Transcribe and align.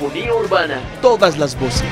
Polifonía 0.00 0.34
Urbana. 0.34 0.80
Todas 1.02 1.36
las 1.36 1.60
voces. 1.60 1.84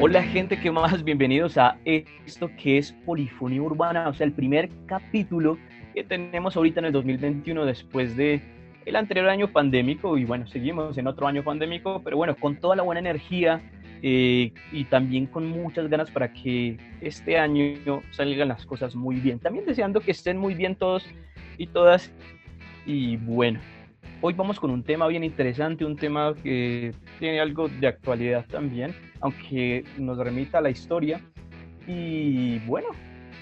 Hola 0.00 0.22
gente 0.22 0.58
que 0.58 0.70
más, 0.70 1.04
bienvenidos 1.04 1.58
a 1.58 1.76
esto 1.84 2.50
que 2.56 2.78
es 2.78 2.92
Polifonía 3.04 3.60
Urbana, 3.60 4.08
o 4.08 4.14
sea, 4.14 4.26
el 4.26 4.32
primer 4.32 4.70
capítulo 4.86 5.58
que 5.94 6.02
tenemos 6.02 6.56
ahorita 6.56 6.80
en 6.80 6.86
el 6.86 6.92
2021 6.92 7.66
después 7.66 8.16
de 8.16 8.53
el 8.84 8.96
anterior 8.96 9.28
año 9.28 9.50
pandémico 9.50 10.18
y 10.18 10.24
bueno, 10.24 10.46
seguimos 10.46 10.96
en 10.98 11.06
otro 11.06 11.26
año 11.26 11.42
pandémico, 11.42 12.02
pero 12.02 12.16
bueno, 12.16 12.36
con 12.36 12.56
toda 12.56 12.76
la 12.76 12.82
buena 12.82 13.00
energía 13.00 13.62
eh, 14.02 14.52
y 14.72 14.84
también 14.84 15.26
con 15.26 15.46
muchas 15.46 15.88
ganas 15.88 16.10
para 16.10 16.32
que 16.32 16.76
este 17.00 17.38
año 17.38 18.02
salgan 18.10 18.48
las 18.48 18.66
cosas 18.66 18.94
muy 18.94 19.16
bien. 19.16 19.38
También 19.38 19.64
deseando 19.64 20.00
que 20.00 20.10
estén 20.10 20.36
muy 20.36 20.54
bien 20.54 20.76
todos 20.76 21.06
y 21.56 21.66
todas. 21.66 22.12
Y 22.84 23.16
bueno, 23.16 23.60
hoy 24.20 24.34
vamos 24.34 24.60
con 24.60 24.70
un 24.70 24.82
tema 24.82 25.06
bien 25.06 25.24
interesante, 25.24 25.86
un 25.86 25.96
tema 25.96 26.34
que 26.42 26.92
tiene 27.18 27.40
algo 27.40 27.68
de 27.68 27.86
actualidad 27.86 28.44
también, 28.46 28.94
aunque 29.20 29.84
nos 29.96 30.18
remita 30.18 30.58
a 30.58 30.60
la 30.60 30.70
historia. 30.70 31.22
Y 31.86 32.58
bueno, 32.60 32.88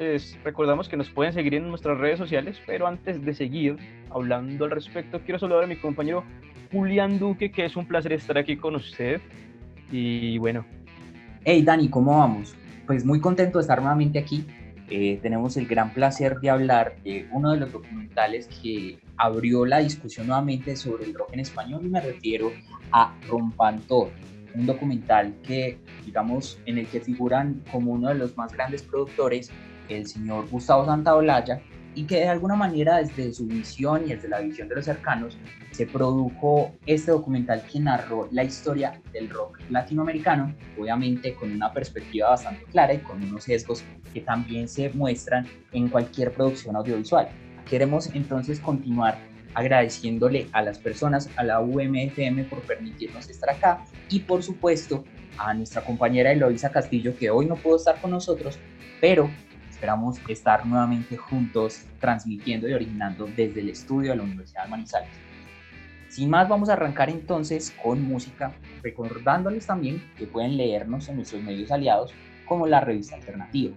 pues 0.03 0.37
recordamos 0.43 0.89
que 0.89 0.97
nos 0.97 1.09
pueden 1.11 1.33
seguir 1.33 1.55
en 1.55 1.69
nuestras 1.69 1.97
redes 1.97 2.19
sociales, 2.19 2.61
pero 2.67 2.89
antes 2.89 3.25
de 3.25 3.35
seguir 3.35 3.77
hablando 4.11 4.65
al 4.65 4.73
respecto, 4.73 5.21
quiero 5.21 5.39
saludar 5.39 5.63
a 5.63 5.67
mi 5.69 5.77
compañero 5.77 6.25
Julián 6.73 7.21
Duque, 7.21 7.53
que 7.53 7.65
es 7.65 7.77
un 7.77 7.87
placer 7.87 8.13
estar 8.13 8.37
aquí 8.37 8.57
con 8.57 8.75
usted. 8.75 9.21
Y 9.93 10.39
bueno. 10.39 10.67
Hey 11.45 11.63
Dani, 11.63 11.89
¿cómo 11.89 12.19
vamos? 12.19 12.57
Pues 12.85 13.05
muy 13.05 13.21
contento 13.21 13.59
de 13.59 13.63
estar 13.63 13.81
nuevamente 13.81 14.19
aquí. 14.19 14.45
Eh, 14.91 15.21
tenemos 15.23 15.57
el 15.57 15.69
gran 15.69 15.93
placer 15.95 16.41
de 16.41 16.51
hablar 16.51 16.97
de 17.05 17.29
uno 17.31 17.53
de 17.53 17.61
los 17.61 17.71
documentales 17.71 18.49
que 18.61 18.99
abrió 19.17 19.65
la 19.67 19.79
discusión 19.79 20.27
nuevamente 20.27 20.75
sobre 20.75 21.05
el 21.05 21.15
rock 21.15 21.33
en 21.35 21.41
español 21.41 21.83
y 21.85 21.89
me 21.89 22.01
refiero 22.01 22.51
a 22.91 23.15
Rompantor, 23.29 24.11
un 24.57 24.67
documental 24.67 25.33
que, 25.45 25.79
digamos, 26.05 26.59
en 26.67 26.79
el 26.79 26.89
que 26.89 27.01
figuran 27.01 27.63
como 27.71 27.93
uno 27.93 28.09
de 28.09 28.17
los 28.17 28.37
más 28.37 28.53
grandes 28.53 28.83
productores 28.83 29.53
el 29.89 30.07
señor 30.07 30.49
Gustavo 30.49 30.87
Santaolalla 30.87 31.61
y 31.95 32.05
que 32.05 32.17
de 32.17 32.29
alguna 32.29 32.57
manera 32.57 32.99
desde 32.99 33.33
su 33.33 33.47
visión 33.47 34.05
y 34.07 34.15
desde 34.15 34.29
la 34.29 34.41
visión 34.41 34.69
de 34.69 34.77
los 34.77 34.85
cercanos 34.85 35.37
se 35.73 35.87
produjo 35.87 36.73
este 36.87 37.11
documental 37.11 37.63
que 37.71 37.81
narró 37.81 38.29
la 38.31 38.45
historia 38.45 39.01
del 39.13 39.29
rock 39.29 39.59
latinoamericano, 39.71 40.55
obviamente 40.79 41.35
con 41.35 41.53
una 41.53 41.73
perspectiva 41.73 42.31
bastante 42.31 42.65
clara 42.65 42.95
y 42.95 42.99
con 42.99 43.23
unos 43.23 43.45
sesgos 43.45 43.85
que 44.13 44.21
también 44.21 44.69
se 44.69 44.91
muestran 44.91 45.47
en 45.73 45.89
cualquier 45.89 46.33
producción 46.33 46.77
audiovisual. 46.77 47.29
Queremos 47.69 48.09
entonces 48.15 48.61
continuar 48.61 49.19
agradeciéndole 49.55 50.49
a 50.53 50.63
las 50.63 50.79
personas, 50.79 51.29
a 51.37 51.45
la 51.45 51.61
UMFM 51.61 52.45
por 52.45 52.63
permitirnos 52.63 53.29
estar 53.29 53.51
acá 53.51 53.85
y 54.09 54.21
por 54.21 54.43
supuesto 54.43 55.05
a 55.39 55.55
nuestra 55.55 55.83
compañera 55.83 56.33
Eloisa 56.33 56.71
Castillo 56.71 57.17
que 57.17 57.31
hoy 57.31 57.47
no 57.47 57.57
pudo 57.57 57.77
estar 57.77 58.01
con 58.01 58.11
nosotros, 58.11 58.59
pero 59.01 59.31
esperamos 59.83 60.21
estar 60.29 60.65
nuevamente 60.65 61.17
juntos 61.17 61.87
transmitiendo 61.99 62.69
y 62.69 62.73
originando 62.73 63.27
desde 63.27 63.59
el 63.59 63.71
estudio 63.71 64.13
de 64.13 64.17
la 64.17 64.23
Universidad 64.23 64.63
de 64.63 64.71
Manizales. 64.71 65.09
Sin 66.09 66.31
más, 66.31 66.49
vamos 66.49 66.69
a 66.69 66.75
arrancar 66.75 67.11
entonces 67.11 67.75
con 67.83 68.01
música, 68.01 68.53
recordándoles 68.81 69.67
también 69.67 70.01
que 70.17 70.29
pueden 70.29 70.57
leernos 70.57 71.09
en 71.09 71.17
nuestros 71.17 71.43
medios 71.43 71.73
aliados 71.73 72.15
como 72.47 72.69
la 72.69 72.81
revista 72.81 73.17
alternativa. 73.17 73.75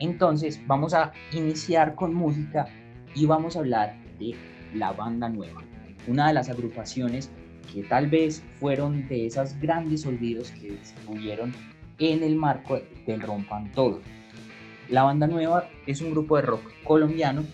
Entonces, 0.00 0.60
vamos 0.66 0.92
a 0.92 1.12
iniciar 1.30 1.94
con 1.94 2.14
música 2.14 2.66
y 3.14 3.24
vamos 3.26 3.54
a 3.54 3.60
hablar 3.60 3.94
de 4.18 4.34
La 4.74 4.90
Banda 4.90 5.28
Nueva, 5.28 5.62
una 6.08 6.26
de 6.26 6.34
las 6.34 6.48
agrupaciones 6.48 7.30
que 7.72 7.84
tal 7.84 8.08
vez 8.08 8.42
fueron 8.58 9.06
de 9.06 9.26
esas 9.26 9.56
grandes 9.60 10.04
olvidos 10.04 10.50
que 10.50 10.74
estuvieron 10.74 11.54
en 12.00 12.24
el 12.24 12.34
marco 12.34 12.80
del 13.06 13.20
Rompan 13.20 13.70
Todo, 13.70 14.00
la 14.88 15.02
Banda 15.02 15.26
Nueva 15.26 15.68
es 15.86 16.00
un 16.00 16.10
grupo 16.12 16.36
de 16.36 16.42
rock 16.42 16.62
colombiano 16.84 17.44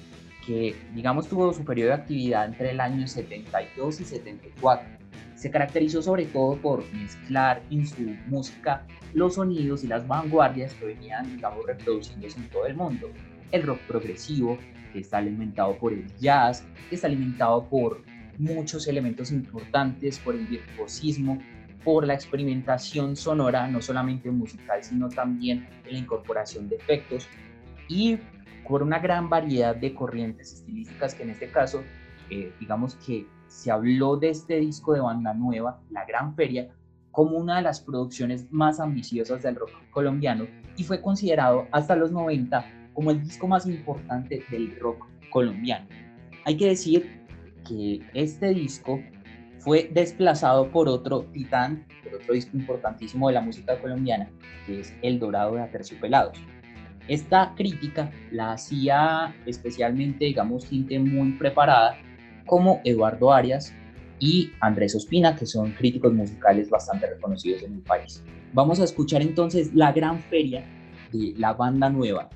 que, 0.46 0.74
digamos, 0.94 1.28
tuvo 1.28 1.52
su 1.52 1.64
periodo 1.64 1.88
de 1.88 1.94
actividad 1.94 2.46
entre 2.46 2.70
el 2.70 2.80
año 2.80 3.06
72 3.06 4.00
y 4.00 4.04
74. 4.04 4.88
Se 5.34 5.50
caracterizó 5.50 6.02
sobre 6.02 6.26
todo 6.26 6.56
por 6.56 6.84
mezclar 6.92 7.62
en 7.70 7.86
su 7.86 8.02
música 8.28 8.86
los 9.14 9.34
sonidos 9.34 9.84
y 9.84 9.88
las 9.88 10.06
vanguardias 10.06 10.74
que 10.74 10.86
venían, 10.86 11.34
digamos, 11.34 11.66
reproduciéndose 11.66 12.38
en 12.38 12.48
todo 12.50 12.66
el 12.66 12.76
mundo. 12.76 13.10
El 13.50 13.62
rock 13.62 13.80
progresivo, 13.88 14.58
que 14.92 15.00
está 15.00 15.18
alimentado 15.18 15.76
por 15.76 15.92
el 15.92 16.06
jazz, 16.18 16.64
que 16.88 16.94
está 16.94 17.08
alimentado 17.08 17.68
por 17.68 18.02
muchos 18.38 18.86
elementos 18.86 19.32
importantes, 19.32 20.18
por 20.18 20.34
el 20.34 20.46
virtuosismo, 20.46 21.38
por 21.84 22.06
la 22.06 22.14
experimentación 22.14 23.14
sonora, 23.14 23.68
no 23.68 23.80
solamente 23.82 24.30
musical, 24.30 24.82
sino 24.82 25.08
también 25.08 25.68
en 25.84 25.92
la 25.92 25.98
incorporación 25.98 26.68
de 26.68 26.76
efectos 26.76 27.28
y 27.88 28.18
por 28.66 28.82
una 28.82 28.98
gran 28.98 29.28
variedad 29.28 29.76
de 29.76 29.94
corrientes 29.94 30.54
estilísticas 30.54 31.14
que 31.14 31.22
en 31.22 31.30
este 31.30 31.50
caso, 31.50 31.82
eh, 32.30 32.52
digamos 32.58 32.96
que 32.96 33.26
se 33.46 33.70
habló 33.70 34.16
de 34.16 34.30
este 34.30 34.58
disco 34.58 34.94
de 34.94 35.00
banda 35.00 35.34
nueva, 35.34 35.80
La 35.90 36.04
Gran 36.06 36.34
Feria, 36.34 36.70
como 37.10 37.36
una 37.36 37.56
de 37.56 37.62
las 37.62 37.80
producciones 37.80 38.50
más 38.50 38.80
ambiciosas 38.80 39.42
del 39.42 39.54
rock 39.54 39.70
colombiano 39.90 40.46
y 40.76 40.82
fue 40.82 41.00
considerado 41.00 41.68
hasta 41.70 41.94
los 41.94 42.10
90 42.10 42.64
como 42.92 43.10
el 43.10 43.22
disco 43.22 43.46
más 43.46 43.66
importante 43.66 44.44
del 44.50 44.78
rock 44.80 45.06
colombiano. 45.30 45.86
Hay 46.44 46.56
que 46.56 46.68
decir 46.68 47.22
que 47.66 48.00
este 48.14 48.48
disco 48.48 49.00
fue 49.64 49.90
desplazado 49.92 50.70
por 50.70 50.88
otro 50.88 51.22
titán, 51.32 51.86
por 52.02 52.16
otro 52.16 52.34
disco 52.34 52.54
importantísimo 52.54 53.28
de 53.28 53.34
la 53.34 53.40
música 53.40 53.80
colombiana, 53.80 54.28
que 54.66 54.80
es 54.80 54.94
El 55.00 55.18
Dorado 55.18 55.54
de 55.54 55.62
Aterciopelados. 55.62 56.38
Esta 57.08 57.54
crítica 57.56 58.10
la 58.30 58.52
hacía 58.52 59.34
especialmente, 59.46 60.26
digamos, 60.26 60.66
gente 60.68 60.98
muy 60.98 61.32
preparada, 61.32 61.96
como 62.44 62.82
Eduardo 62.84 63.32
Arias 63.32 63.74
y 64.18 64.50
Andrés 64.60 64.94
Ospina, 64.94 65.34
que 65.34 65.46
son 65.46 65.72
críticos 65.72 66.12
musicales 66.12 66.68
bastante 66.68 67.06
reconocidos 67.06 67.62
en 67.62 67.74
el 67.74 67.80
país. 67.80 68.22
Vamos 68.52 68.80
a 68.80 68.84
escuchar 68.84 69.22
entonces 69.22 69.74
la 69.74 69.92
gran 69.92 70.20
feria 70.20 70.62
de 71.10 71.32
la 71.38 71.54
banda 71.54 71.88
nueva. 71.88 72.28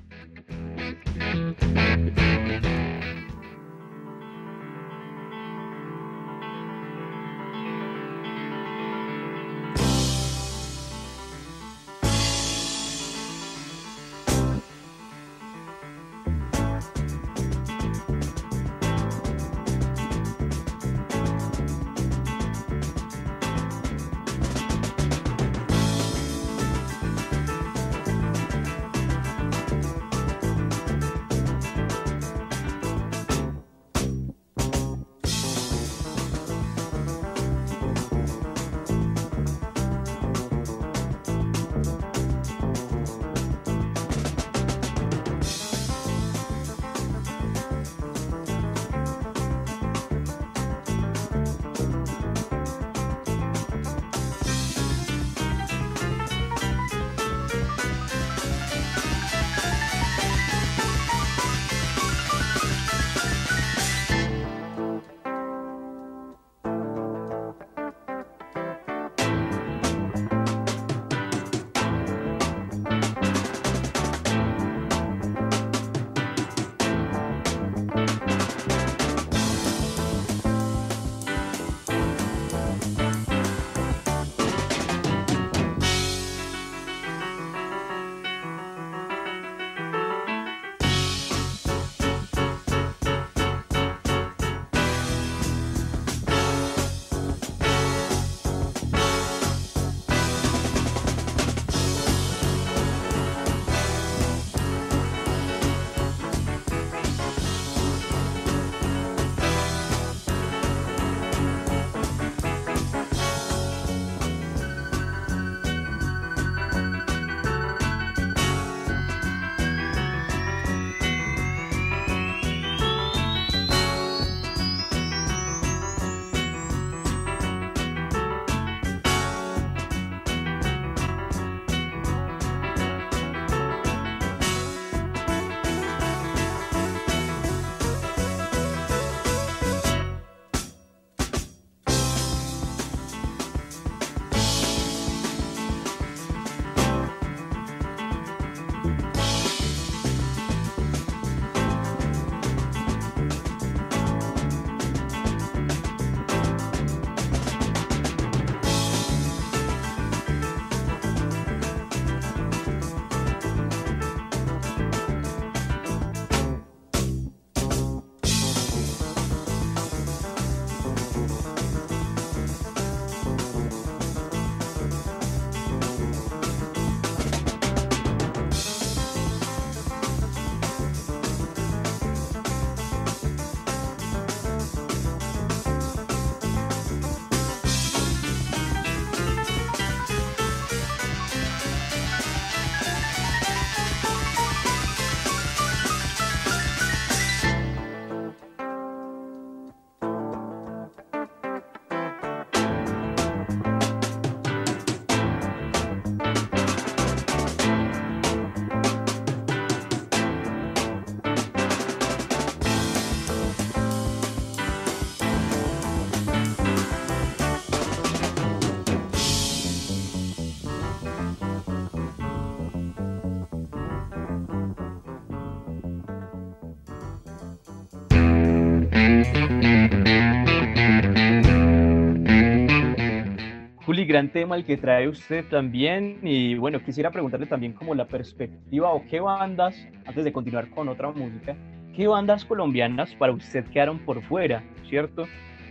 Gran 234.08 234.30
tema 234.30 234.56
el 234.56 234.64
que 234.64 234.76
trae 234.76 235.06
usted 235.06 235.44
también 235.44 236.18
y 236.22 236.56
bueno, 236.56 236.82
quisiera 236.82 237.10
preguntarle 237.10 237.46
también 237.46 237.74
como 237.74 237.94
la 237.94 238.06
perspectiva 238.06 238.90
o 238.90 239.04
qué 239.06 239.20
bandas, 239.20 239.76
antes 240.06 240.24
de 240.24 240.32
continuar 240.32 240.70
con 240.70 240.88
otra 240.88 241.10
música, 241.12 241.54
qué 241.94 242.08
bandas 242.08 242.44
colombianas 242.44 243.14
para 243.14 243.32
usted 243.32 243.64
quedaron 243.66 243.98
por 244.00 244.22
fuera, 244.22 244.64
¿cierto? 244.88 245.26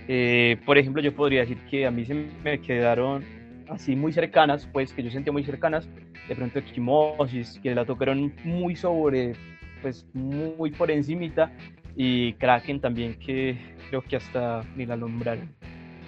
Eh, 0.07 0.57
por 0.65 0.77
ejemplo, 0.77 1.01
yo 1.01 1.13
podría 1.13 1.41
decir 1.41 1.57
que 1.69 1.85
a 1.85 1.91
mí 1.91 2.05
se 2.05 2.13
me 2.43 2.61
quedaron 2.61 3.25
así 3.69 3.95
muy 3.95 4.13
cercanas, 4.13 4.69
pues 4.71 4.93
que 4.93 5.03
yo 5.03 5.09
sentía 5.09 5.33
muy 5.33 5.43
cercanas, 5.43 5.89
de 6.29 6.35
pronto 6.35 6.59
Equimosis, 6.59 7.59
que 7.61 7.73
la 7.73 7.85
tocaron 7.85 8.33
muy 8.45 8.75
sobre, 8.75 9.33
pues 9.81 10.05
muy 10.13 10.71
por 10.71 10.91
encimita, 10.91 11.51
y 11.95 12.33
Kraken 12.33 12.79
también, 12.79 13.15
que 13.15 13.57
creo 13.89 14.01
que 14.03 14.15
hasta 14.15 14.61
ni 14.75 14.85
la 14.85 14.95
nombraron. 14.95 15.49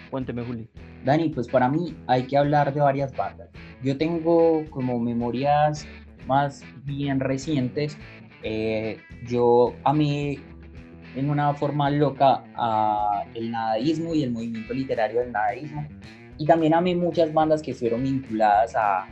Cuénteme, 0.10 0.44
Juli. 0.44 0.70
Dani, 1.06 1.30
pues 1.30 1.48
para 1.48 1.70
mí 1.70 1.96
hay 2.08 2.24
que 2.24 2.38
hablar 2.38 2.74
de 2.74 2.82
varias 2.82 3.16
bandas. 3.16 3.50
Yo 3.84 3.98
tengo 3.98 4.66
como 4.70 5.00
memorias 5.00 5.88
más 6.28 6.64
bien 6.84 7.20
recientes. 7.20 7.98
Eh, 8.44 8.98
yo 9.28 9.74
a 9.84 9.94
mí 9.94 10.40
en 11.16 11.30
una 11.30 11.54
forma 11.54 11.90
loca 11.90 12.44
a 12.56 13.24
el 13.34 13.52
nadaísmo 13.52 14.14
y 14.14 14.24
el 14.24 14.32
movimiento 14.32 14.74
literario 14.74 15.22
del 15.22 15.32
nadaísmo. 15.32 15.88
Y 16.38 16.46
también 16.46 16.74
a 16.74 16.82
mí 16.82 16.96
muchas 16.96 17.34
bandas 17.34 17.62
que 17.62 17.72
estuvieron 17.72 18.04
vinculadas 18.04 18.76
a, 18.76 19.08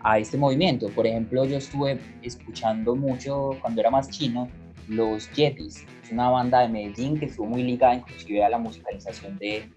a 0.00 0.18
este 0.18 0.36
movimiento. 0.36 0.88
Por 0.90 1.06
ejemplo, 1.06 1.44
yo 1.44 1.56
estuve 1.56 1.98
escuchando 2.22 2.94
mucho 2.94 3.50
cuando 3.60 3.80
era 3.80 3.90
más 3.90 4.08
chino 4.10 4.48
los 4.88 5.30
Yetis. 5.32 5.84
Es 6.02 6.12
una 6.12 6.30
banda 6.30 6.60
de 6.60 6.68
Medellín 6.68 7.18
que 7.18 7.26
estuvo 7.26 7.46
muy 7.46 7.62
ligada 7.62 7.96
inclusive 7.96 8.44
a 8.44 8.48
la 8.48 8.58
musicalización 8.58 9.38
de, 9.38 9.68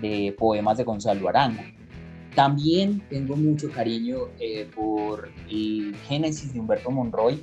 de 0.00 0.34
poemas 0.38 0.78
de 0.78 0.84
Gonzalo 0.84 1.28
Aranda. 1.28 1.64
También 2.34 3.00
tengo 3.08 3.34
mucho 3.34 3.70
cariño 3.70 4.28
eh, 4.38 4.68
por 4.74 5.30
el 5.50 5.96
Génesis 6.06 6.52
de 6.52 6.60
Humberto 6.60 6.90
Monroy. 6.90 7.42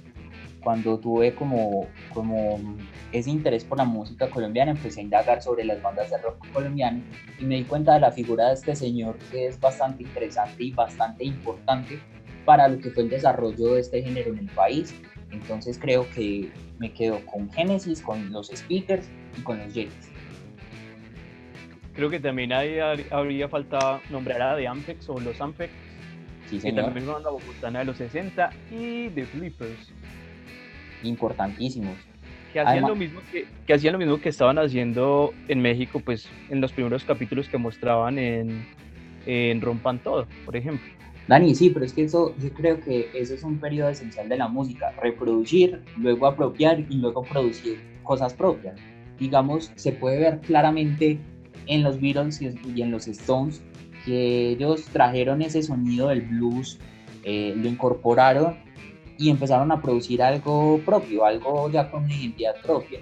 Cuando 0.62 0.98
tuve 1.00 1.34
como, 1.34 1.88
como 2.14 2.78
ese 3.12 3.32
interés 3.32 3.66
por 3.66 3.80
la 3.80 3.86
música 3.86 4.30
colombiana, 4.30 4.72
empecé 4.72 5.02
a 5.02 5.04
indagar 5.04 5.42
sobre 5.42 5.66
las 5.66 5.82
bandas 5.82 6.10
de 6.10 6.20
rock 6.20 6.48
colombiano 6.54 7.02
y 7.40 7.44
me 7.44 7.56
di 7.56 7.64
cuenta 7.64 7.96
de 7.96 8.00
la 8.00 8.12
figura 8.12 8.48
de 8.48 8.54
este 8.54 8.76
señor 8.76 9.18
que 9.30 9.48
es 9.48 9.60
bastante 9.60 10.04
interesante 10.04 10.64
y 10.64 10.72
bastante 10.72 11.26
importante 11.26 12.00
para 12.46 12.68
lo 12.68 12.80
que 12.80 12.92
fue 12.92 13.04
el 13.04 13.10
desarrollo 13.10 13.74
de 13.74 13.82
este 13.82 14.04
género 14.04 14.32
en 14.32 14.40
el 14.40 14.50
país. 14.52 14.94
Entonces 15.32 15.80
creo 15.80 16.08
que 16.12 16.52
me 16.78 16.94
quedo 16.94 17.20
con 17.26 17.52
Genesis, 17.52 18.02
con 18.02 18.32
los 18.32 18.48
speakers 18.48 19.08
y 19.38 19.42
con 19.42 19.58
los 19.58 19.74
Yetis. 19.74 20.13
Creo 21.96 22.10
que 22.10 22.20
también 22.20 22.52
hay, 22.52 22.80
habría 23.12 23.48
faltado 23.48 24.02
nombrar 24.10 24.42
a 24.42 24.56
The 24.58 24.68
Ampex 24.68 25.10
o 25.10 25.20
los 25.20 25.40
Ampex, 25.40 25.72
sí, 26.50 26.60
que 26.60 26.74
también 26.74 27.06
son 27.06 27.24
la 27.62 27.80
de 27.80 27.86
los 27.86 27.98
60, 27.98 28.50
y 28.72 29.10
The 29.10 29.26
Flippers. 29.26 29.94
Importantísimos. 31.04 31.96
Que 32.52 32.60
hacían, 32.60 32.88
lo 32.88 32.96
mismo 32.96 33.20
que, 33.32 33.48
que, 33.66 33.74
hacían 33.74 33.94
lo 33.94 34.00
mismo 34.00 34.22
que 34.22 34.30
estaban 34.30 34.60
haciendo 34.60 35.34
en 35.48 35.62
México, 35.62 36.00
pues 36.00 36.30
en 36.50 36.62
los 36.62 36.72
primeros 36.72 37.04
capítulos 37.04 37.50
que 37.50 37.58
mostraban 37.58 38.20
en, 38.20 38.66
en 39.26 39.62
Rompan 39.62 40.00
Todo, 40.00 40.28
por 40.46 40.56
ejemplo. 40.56 40.88
Dani, 41.28 41.56
sí, 41.56 41.70
pero 41.70 41.86
es 41.86 41.94
que 41.94 42.04
eso, 42.04 42.36
yo 42.38 42.52
creo 42.54 42.80
que 42.80 43.10
eso 43.14 43.34
es 43.34 43.44
un 43.44 43.58
periodo 43.58 43.90
esencial 43.90 44.28
de 44.28 44.38
la 44.38 44.48
música, 44.48 44.92
reproducir, 45.02 45.82
luego 45.98 46.28
apropiar 46.28 46.80
y 46.80 46.96
luego 46.96 47.24
producir 47.24 47.80
cosas 48.04 48.34
propias. 48.34 48.80
Digamos, 49.18 49.72
se 49.76 49.94
puede 49.94 50.20
ver 50.20 50.40
claramente 50.42 51.20
en 51.68 51.84
los 51.84 52.00
Beatles 52.00 52.42
y 52.42 52.82
en 52.82 52.92
los 52.92 53.08
Stones, 53.08 53.62
que 54.06 54.50
ellos 54.50 54.86
trajeron 54.92 55.42
ese 55.42 55.64
sonido 55.64 56.10
del 56.10 56.22
blues, 56.22 56.80
eh, 57.24 57.54
lo 57.56 57.68
incorporaron 57.68 58.58
y 59.18 59.30
empezaron 59.30 59.72
a 59.72 59.82
producir 59.82 60.22
algo 60.22 60.80
propio, 60.86 61.26
algo 61.26 61.70
ya 61.72 61.90
con 61.90 62.10
identidad 62.10 62.56
propia. 62.62 63.00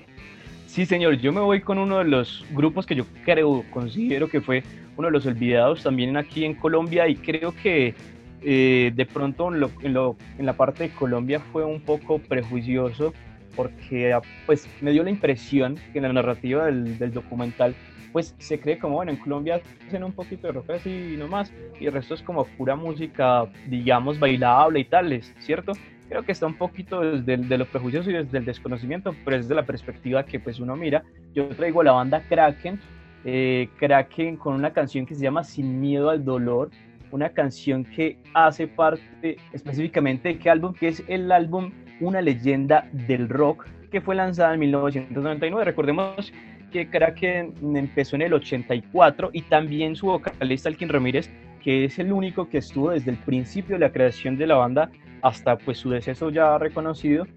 Sí, 0.68 0.86
señor, 0.86 1.18
yo 1.18 1.34
me 1.34 1.42
voy 1.42 1.62
con 1.62 1.78
uno 1.78 1.98
de 1.98 2.06
los 2.06 2.46
grupos 2.52 2.86
que 2.86 2.96
yo 2.96 3.06
creo, 3.26 3.66
considero 3.72 4.30
que 4.30 4.40
fue 4.40 4.64
uno 4.96 5.08
de 5.08 5.12
los 5.12 5.26
olvidados 5.26 5.84
también 5.84 6.16
aquí 6.16 6.46
en 6.46 6.54
Colombia 6.54 7.08
y 7.08 7.16
creo 7.16 7.54
que 7.62 7.94
eh, 8.42 8.92
de 8.96 9.06
pronto 9.06 9.54
en, 9.54 9.60
lo, 9.60 10.16
en, 10.38 10.46
la 10.46 10.54
parte 10.54 10.84
de 10.84 10.90
Colombia 10.92 11.40
fue 11.52 11.66
un 11.66 11.82
poco 11.82 12.20
prejuicioso 12.20 13.14
porque 13.56 14.18
pues 14.46 14.68
me 14.82 14.92
dio 14.92 15.04
la 15.04 15.10
impresión 15.10 15.78
que 15.92 16.00
en 16.00 16.04
la 16.04 16.14
narrativa 16.14 16.66
del, 16.68 16.98
del 16.98 17.12
documental 17.12 17.76
pues 18.12 18.36
se 18.40 18.60
cree 18.60 18.78
como, 18.78 18.96
bueno, 18.96 19.12
en 19.12 19.18
Colombia 19.18 19.62
hacen 19.88 20.04
un 20.04 20.12
poquito 20.12 20.48
de 20.48 20.54
rock 20.54 20.72
así 20.72 21.16
nomás, 21.18 21.54
y 21.80 21.86
el 21.86 21.94
resto 21.94 22.14
es 22.14 22.22
como 22.22 22.46
pura 22.46 22.76
música, 22.76 23.46
digamos, 23.68 24.20
bailable 24.20 24.80
y 24.80 24.86
tales, 24.86 25.34
¿cierto? 25.40 25.74
Creo 26.10 26.24
que 26.24 26.34
está 26.34 26.46
un 26.46 26.56
poquito 26.56 27.00
desde 27.00 27.38
de 27.38 27.58
los 27.58 27.70
prejuicios 27.70 28.06
y 28.08 28.12
desde 28.12 28.38
el 28.38 28.46
desconocimiento, 28.46 29.16
pero 29.24 29.38
desde 29.38 29.56
la 29.56 29.66
perspectiva 29.66 30.26
que 30.26 30.42
pues 30.42 30.60
uno 30.60 30.76
mira. 30.76 31.04
Yo 31.34 31.48
traigo 31.48 31.84
la 31.84 31.94
banda 31.94 32.22
Kraken, 32.28 32.82
eh, 33.24 33.70
Kraken 33.78 34.36
con 34.36 34.56
una 34.56 34.74
canción 34.74 35.06
que 35.06 35.16
se 35.16 35.24
llama 35.24 35.46
Sin 35.46 35.80
Miedo 35.80 36.10
al 36.10 36.26
Dolor, 36.26 36.70
una 37.12 37.30
canción 37.30 37.86
que 37.86 38.18
hace 38.34 38.68
parte 38.68 39.38
específicamente 39.54 40.30
de 40.30 40.38
qué 40.38 40.50
álbum, 40.50 40.74
que 40.74 40.90
es 40.90 41.04
el 41.08 41.32
álbum 41.32 41.72
Una 42.02 42.22
leyenda 42.22 42.90
del 42.92 43.30
rock, 43.30 43.68
que 43.92 44.02
fue 44.02 44.16
lanzada 44.16 44.54
en 44.54 44.60
1999. 44.60 45.64
Recordemos 45.64 46.34
que 46.72 46.90
Kraken 46.90 47.54
empezó 47.76 48.16
en 48.16 48.24
el 48.24 48.34
84 48.34 49.30
y 49.34 49.44
también 49.44 49.96
su 49.96 50.08
vocalista 50.08 50.70
Alkin 50.70 50.90
Ramírez, 50.90 51.30
que 51.64 51.86
es 51.86 52.00
el 52.00 52.12
único 52.12 52.50
que 52.50 52.58
estuvo 52.58 52.92
desde 52.92 53.12
el 53.12 53.18
principio 53.18 53.76
de 53.76 53.82
la 53.82 53.92
creación 53.92 54.38
de 54.38 54.48
la 54.48 54.56
banda 54.56 54.90
hasta 55.22 55.58
pues 55.58 55.78
su 55.78 55.92
deceso 55.92 56.32
ya 56.32 56.58
reconocido, 56.58 57.28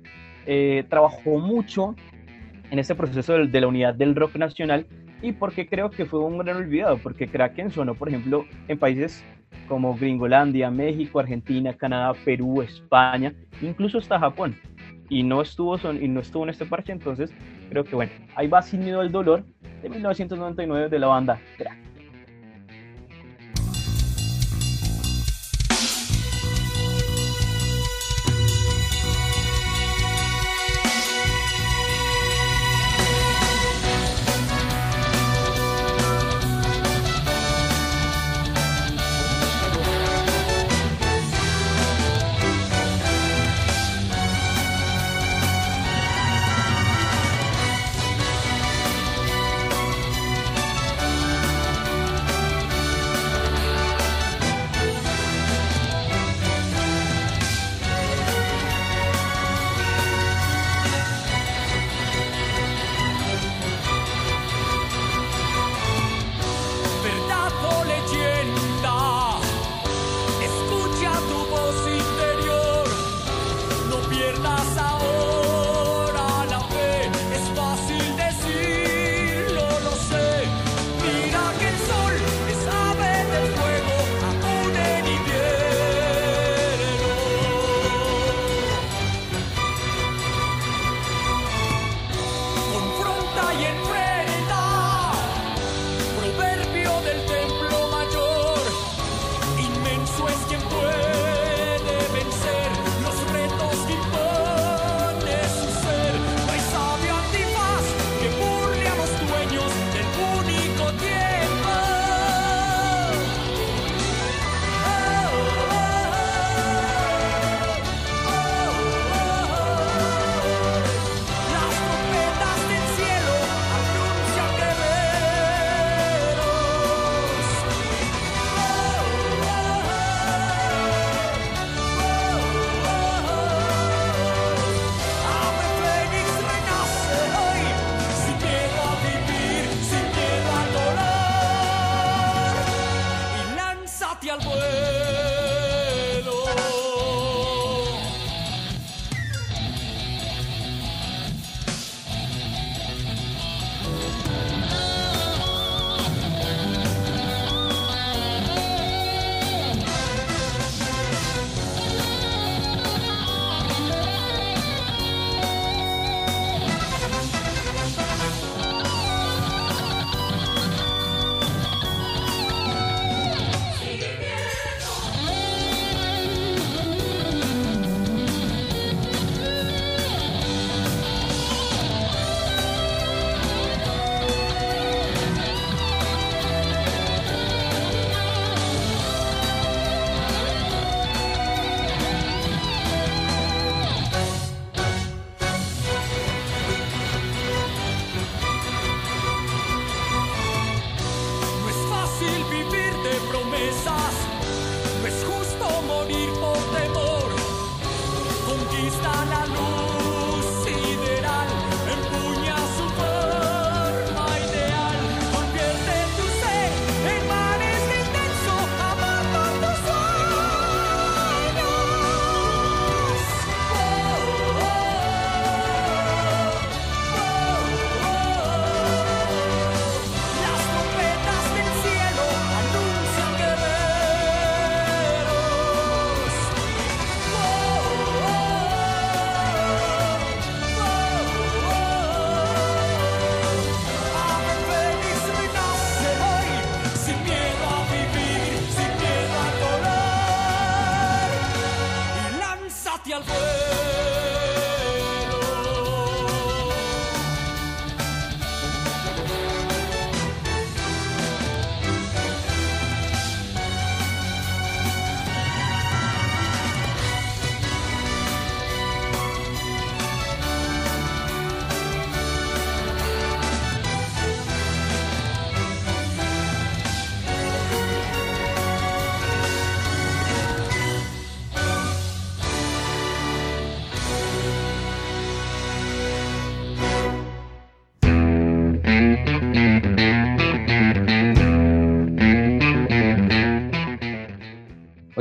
eh, 0.47 0.85
trabajó 0.89 1.39
mucho 1.39 1.95
en 2.71 2.79
este 2.79 2.95
proceso 2.95 3.35
de, 3.35 3.47
de, 3.47 3.61
la 3.61 3.67
unidad 3.67 3.95
del 3.95 4.15
rock 4.15 4.37
nacional 4.37 4.87
y 5.21 5.33
porque 5.33 5.67
creo 5.67 5.91
que 5.91 6.07
fue 6.07 6.21
un 6.21 6.39
gran 6.39 6.57
olvidado, 6.57 6.99
porque 6.99 7.29
Kraken 7.29 7.71
sonó, 7.71 7.95
por 7.95 8.09
ejemplo, 8.09 8.47
en 8.69 8.79
países 8.79 9.25
como 9.69 9.95
Gringolandia, 9.95 10.71
México, 10.71 11.19
Argentina, 11.19 11.73
Canadá, 11.75 12.13
Perú, 12.25 12.63
España, 12.63 13.35
incluso 13.61 13.99
hasta 13.99 14.19
Japón 14.19 14.57
y 15.09 15.23
no 15.23 15.43
estuvo, 15.43 15.79
son, 15.79 16.03
y 16.03 16.09
no 16.09 16.21
estuvo 16.21 16.45
en 16.45 16.51
este 16.51 16.67
parche, 16.67 16.93
entonces 16.93 17.33
creo 17.69 17.85
que 17.85 17.95
bueno, 17.95 18.13
ahí 18.35 18.49
va 18.49 18.63
Sin 18.63 18.81
Miedo 18.81 19.01
al 19.01 19.13
Dolor 19.13 19.45
de 19.83 19.89
1999 19.89 20.89
de 20.89 20.99
la 20.99 21.07
banda 21.09 21.41
Crack. 21.57 21.84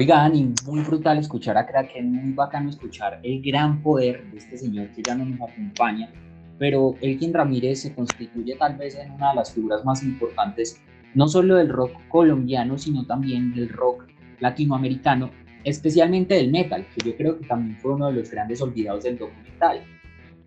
Oigan, 0.04 0.36
y 0.36 0.54
muy 0.66 0.82
brutal 0.82 1.18
escuchar 1.18 1.58
a 1.58 1.66
Kraken, 1.66 2.12
muy 2.12 2.34
bacano 2.34 2.70
escuchar 2.70 3.22
el 3.24 3.42
gran 3.42 3.82
poder 3.82 4.30
de 4.32 4.38
este 4.38 4.58
señor 4.58 4.90
que 4.90 5.02
ya 5.02 5.16
no 5.16 5.24
nos 5.24 5.50
acompaña, 5.50 6.12
pero 6.60 6.96
Elkin 7.00 7.34
Ramírez 7.34 7.84
se 7.84 7.96
constituye 7.96 8.58
tal 8.58 8.76
vez 8.76 8.96
en 8.96 9.12
una 9.12 9.30
de 9.30 9.36
las 9.36 9.54
figuras 9.54 9.86
más 9.86 10.04
importantes, 10.04 10.82
no 11.16 11.30
solo 11.30 11.56
del 11.56 11.70
rock 11.70 11.94
colombiano, 12.10 12.78
sino 12.78 13.06
también 13.06 13.56
del 13.56 13.70
rock 13.70 14.04
latinoamericano, 14.42 15.30
especialmente 15.64 16.36
del 16.36 16.52
metal, 16.52 16.86
que 16.94 17.10
yo 17.10 17.16
creo 17.16 17.40
que 17.40 17.48
también 17.48 17.80
fue 17.80 17.94
uno 17.94 18.08
de 18.08 18.14
los 18.20 18.30
grandes 18.30 18.62
olvidados 18.62 19.06
del 19.06 19.18
documental. 19.18 19.84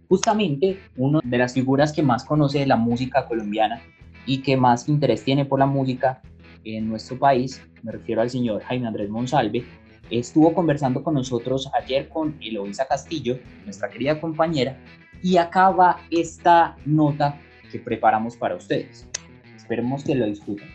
Justamente, 0.06 0.80
una 0.98 1.20
de 1.24 1.38
las 1.38 1.54
figuras 1.54 1.94
que 1.94 2.02
más 2.02 2.26
conoce 2.26 2.58
de 2.58 2.66
la 2.66 2.76
música 2.76 3.24
colombiana 3.24 3.80
y 4.26 4.42
que 4.42 4.58
más 4.58 4.86
interés 4.86 5.24
tiene 5.24 5.46
por 5.46 5.58
la 5.58 5.66
música 5.66 6.20
en 6.66 6.88
nuestro 6.88 7.18
país, 7.18 7.62
me 7.82 7.92
refiero 7.92 8.20
al 8.20 8.30
señor 8.30 8.62
Jaime 8.62 8.88
Andrés 8.88 9.08
Monsalve, 9.08 9.64
estuvo 10.10 10.52
conversando 10.52 11.02
con 11.02 11.14
nosotros 11.14 11.70
ayer 11.80 12.08
con 12.08 12.36
Eloisa 12.40 12.86
Castillo, 12.86 13.38
nuestra 13.64 13.88
querida 13.88 14.20
compañera, 14.20 14.76
y 15.22 15.36
acaba 15.36 16.00
esta 16.10 16.76
nota 16.84 17.40
que 17.70 17.78
preparamos 17.78 18.36
para 18.36 18.56
ustedes. 18.56 19.08
Esperemos 19.56 20.04
que 20.04 20.14
lo 20.14 20.26
disfruten. 20.26 20.68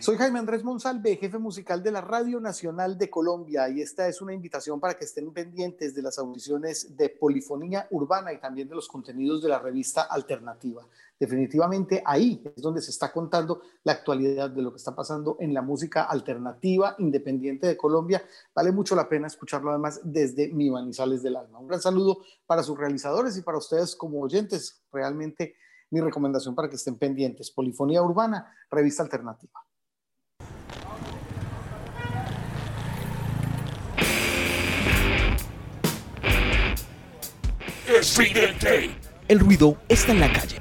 Soy 0.00 0.16
Jaime 0.16 0.38
Andrés 0.38 0.62
Monsalve, 0.62 1.16
jefe 1.16 1.38
musical 1.38 1.82
de 1.82 1.90
la 1.90 2.00
Radio 2.00 2.38
Nacional 2.38 2.96
de 2.96 3.10
Colombia 3.10 3.68
y 3.68 3.82
esta 3.82 4.06
es 4.06 4.22
una 4.22 4.32
invitación 4.32 4.78
para 4.78 4.94
que 4.94 5.04
estén 5.04 5.32
pendientes 5.32 5.92
de 5.92 6.02
las 6.02 6.20
audiciones 6.20 6.96
de 6.96 7.08
polifonía 7.08 7.88
urbana 7.90 8.32
y 8.32 8.38
también 8.38 8.68
de 8.68 8.76
los 8.76 8.86
contenidos 8.86 9.42
de 9.42 9.48
la 9.48 9.58
revista 9.58 10.02
Alternativa. 10.02 10.86
Definitivamente 11.18 12.00
ahí 12.06 12.40
es 12.44 12.62
donde 12.62 12.80
se 12.80 12.92
está 12.92 13.10
contando 13.10 13.60
la 13.82 13.92
actualidad 13.92 14.48
de 14.48 14.62
lo 14.62 14.70
que 14.70 14.76
está 14.76 14.94
pasando 14.94 15.36
en 15.40 15.52
la 15.52 15.62
música 15.62 16.04
alternativa 16.04 16.94
independiente 16.98 17.66
de 17.66 17.76
Colombia. 17.76 18.22
Vale 18.54 18.70
mucho 18.70 18.94
la 18.94 19.08
pena 19.08 19.26
escucharlo 19.26 19.70
además 19.70 20.00
desde 20.04 20.46
mi 20.46 20.70
Manizales 20.70 21.24
del 21.24 21.34
Alma. 21.34 21.58
Un 21.58 21.66
gran 21.66 21.82
saludo 21.82 22.18
para 22.46 22.62
sus 22.62 22.78
realizadores 22.78 23.36
y 23.36 23.42
para 23.42 23.58
ustedes 23.58 23.96
como 23.96 24.20
oyentes. 24.20 24.80
Realmente 24.92 25.56
mi 25.90 26.00
recomendación 26.00 26.54
para 26.54 26.68
que 26.68 26.76
estén 26.76 26.96
pendientes. 26.96 27.50
Polifonía 27.50 28.00
Urbana, 28.00 28.54
revista 28.70 29.02
alternativa. 29.02 29.67
El 39.26 39.40
ruido 39.40 39.76
está 39.88 40.12
en 40.12 40.20
la 40.20 40.32
calle. 40.32 40.60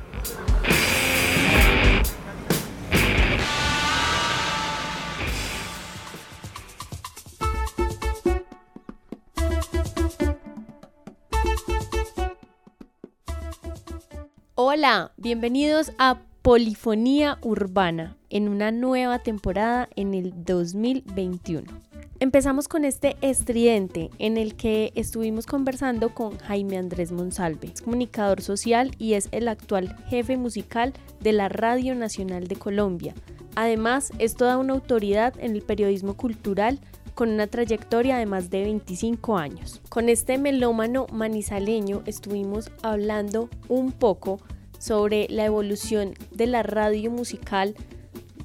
Hola, 14.55 15.11
bienvenidos 15.17 15.91
a 15.99 16.19
Polifonía 16.41 17.37
Urbana 17.43 18.17
en 18.31 18.49
una 18.49 18.71
nueva 18.71 19.19
temporada 19.19 19.89
en 19.95 20.15
el 20.15 20.33
2021. 20.43 21.86
Empezamos 22.19 22.67
con 22.67 22.83
este 22.83 23.15
estridente 23.21 24.09
en 24.17 24.37
el 24.37 24.55
que 24.55 24.91
estuvimos 24.95 25.45
conversando 25.45 26.15
con 26.15 26.35
Jaime 26.39 26.79
Andrés 26.79 27.11
Monsalve, 27.11 27.71
comunicador 27.83 28.41
social 28.41 28.91
y 28.97 29.13
es 29.13 29.29
el 29.31 29.47
actual 29.47 29.95
jefe 30.07 30.35
musical 30.35 30.93
de 31.19 31.31
la 31.31 31.47
Radio 31.47 31.93
Nacional 31.93 32.47
de 32.47 32.55
Colombia. 32.55 33.13
Además, 33.55 34.11
es 34.17 34.35
toda 34.35 34.57
una 34.57 34.73
autoridad 34.73 35.35
en 35.37 35.51
el 35.55 35.61
periodismo 35.61 36.17
cultural 36.17 36.79
con 37.13 37.29
una 37.29 37.45
trayectoria 37.45 38.17
de 38.17 38.25
más 38.25 38.49
de 38.49 38.63
25 38.63 39.37
años. 39.37 39.79
Con 39.87 40.09
este 40.09 40.39
melómano 40.39 41.05
manizaleño 41.11 42.01
estuvimos 42.07 42.71
hablando 42.81 43.47
un 43.67 43.91
poco 43.91 44.39
sobre 44.79 45.27
la 45.29 45.45
evolución 45.45 46.15
de 46.31 46.47
la 46.47 46.63
radio 46.63 47.11
musical 47.11 47.75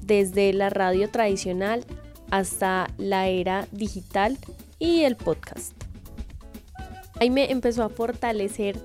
desde 0.05 0.53
la 0.53 0.69
radio 0.69 1.09
tradicional 1.09 1.83
hasta 2.31 2.89
la 2.97 3.27
era 3.27 3.67
digital 3.71 4.37
y 4.79 5.01
el 5.01 5.15
podcast. 5.15 5.73
Jaime 7.19 7.51
empezó 7.51 7.83
a 7.83 7.89
fortalecer 7.89 8.77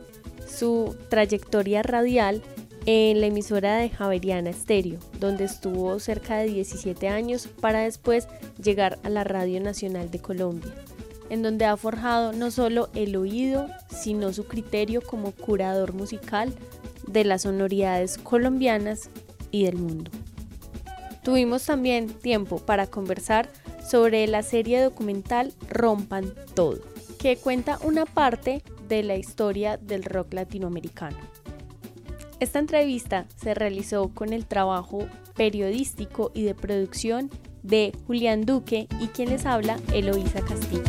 su 0.46 0.96
trayectoria 1.08 1.82
radial 1.82 2.42
en 2.86 3.20
la 3.20 3.26
emisora 3.26 3.76
de 3.76 3.90
Javeriana 3.90 4.50
Estéreo, 4.50 4.98
donde 5.20 5.44
estuvo 5.44 5.98
cerca 5.98 6.38
de 6.38 6.46
17 6.46 7.08
años 7.08 7.48
para 7.60 7.80
después 7.80 8.28
llegar 8.62 8.98
a 9.02 9.10
la 9.10 9.24
Radio 9.24 9.60
Nacional 9.60 10.10
de 10.10 10.20
Colombia, 10.20 10.72
en 11.28 11.42
donde 11.42 11.66
ha 11.66 11.76
forjado 11.76 12.32
no 12.32 12.50
solo 12.50 12.88
el 12.94 13.16
oído, 13.16 13.68
sino 13.90 14.32
su 14.32 14.44
criterio 14.46 15.02
como 15.02 15.32
curador 15.32 15.92
musical 15.92 16.54
de 17.06 17.24
las 17.24 17.42
sonoridades 17.42 18.16
colombianas 18.18 19.10
y 19.50 19.64
del 19.64 19.76
mundo. 19.76 20.10
Tuvimos 21.28 21.66
también 21.66 22.08
tiempo 22.08 22.56
para 22.56 22.86
conversar 22.86 23.50
sobre 23.86 24.26
la 24.28 24.42
serie 24.42 24.80
documental 24.82 25.52
Rompan 25.68 26.32
Todo, 26.54 26.78
que 27.18 27.36
cuenta 27.36 27.78
una 27.84 28.06
parte 28.06 28.62
de 28.88 29.02
la 29.02 29.14
historia 29.14 29.76
del 29.76 30.04
rock 30.04 30.32
latinoamericano. 30.32 31.18
Esta 32.40 32.60
entrevista 32.60 33.26
se 33.36 33.52
realizó 33.52 34.08
con 34.14 34.32
el 34.32 34.46
trabajo 34.46 35.06
periodístico 35.36 36.30
y 36.32 36.44
de 36.44 36.54
producción 36.54 37.28
de 37.62 37.92
Julián 38.06 38.46
Duque 38.46 38.88
y 38.98 39.08
quien 39.08 39.28
les 39.28 39.44
habla, 39.44 39.78
Eloísa 39.92 40.40
Castillo. 40.40 40.82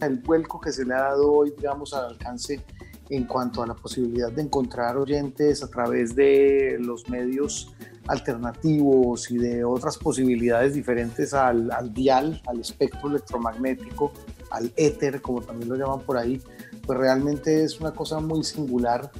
El 0.00 0.20
vuelco 0.20 0.58
que 0.58 0.72
se 0.72 0.86
le 0.86 0.94
ha 0.94 1.02
dado 1.02 1.30
hoy, 1.30 1.52
digamos, 1.54 1.92
al 1.92 2.06
alcance 2.06 2.64
en 3.10 3.24
cuanto 3.24 3.62
a 3.62 3.66
la 3.66 3.74
posibilidad 3.74 4.32
de 4.32 4.42
encontrar 4.42 4.96
oyentes 4.96 5.62
a 5.62 5.68
través 5.68 6.14
de 6.14 6.76
los 6.80 7.08
medios 7.08 7.74
alternativos 8.06 9.30
y 9.30 9.38
de 9.38 9.64
otras 9.64 9.96
posibilidades 9.98 10.74
diferentes 10.74 11.32
al, 11.34 11.70
al 11.70 11.92
dial, 11.92 12.40
al 12.46 12.60
espectro 12.60 13.08
electromagnético, 13.08 14.12
al 14.50 14.72
éter, 14.76 15.20
como 15.22 15.40
también 15.40 15.68
lo 15.70 15.76
llaman 15.76 16.00
por 16.00 16.16
ahí, 16.16 16.40
pues 16.86 16.98
realmente 16.98 17.64
es 17.64 17.80
una 17.80 17.92
cosa 17.92 18.20
muy 18.20 18.44
singular 18.44 19.10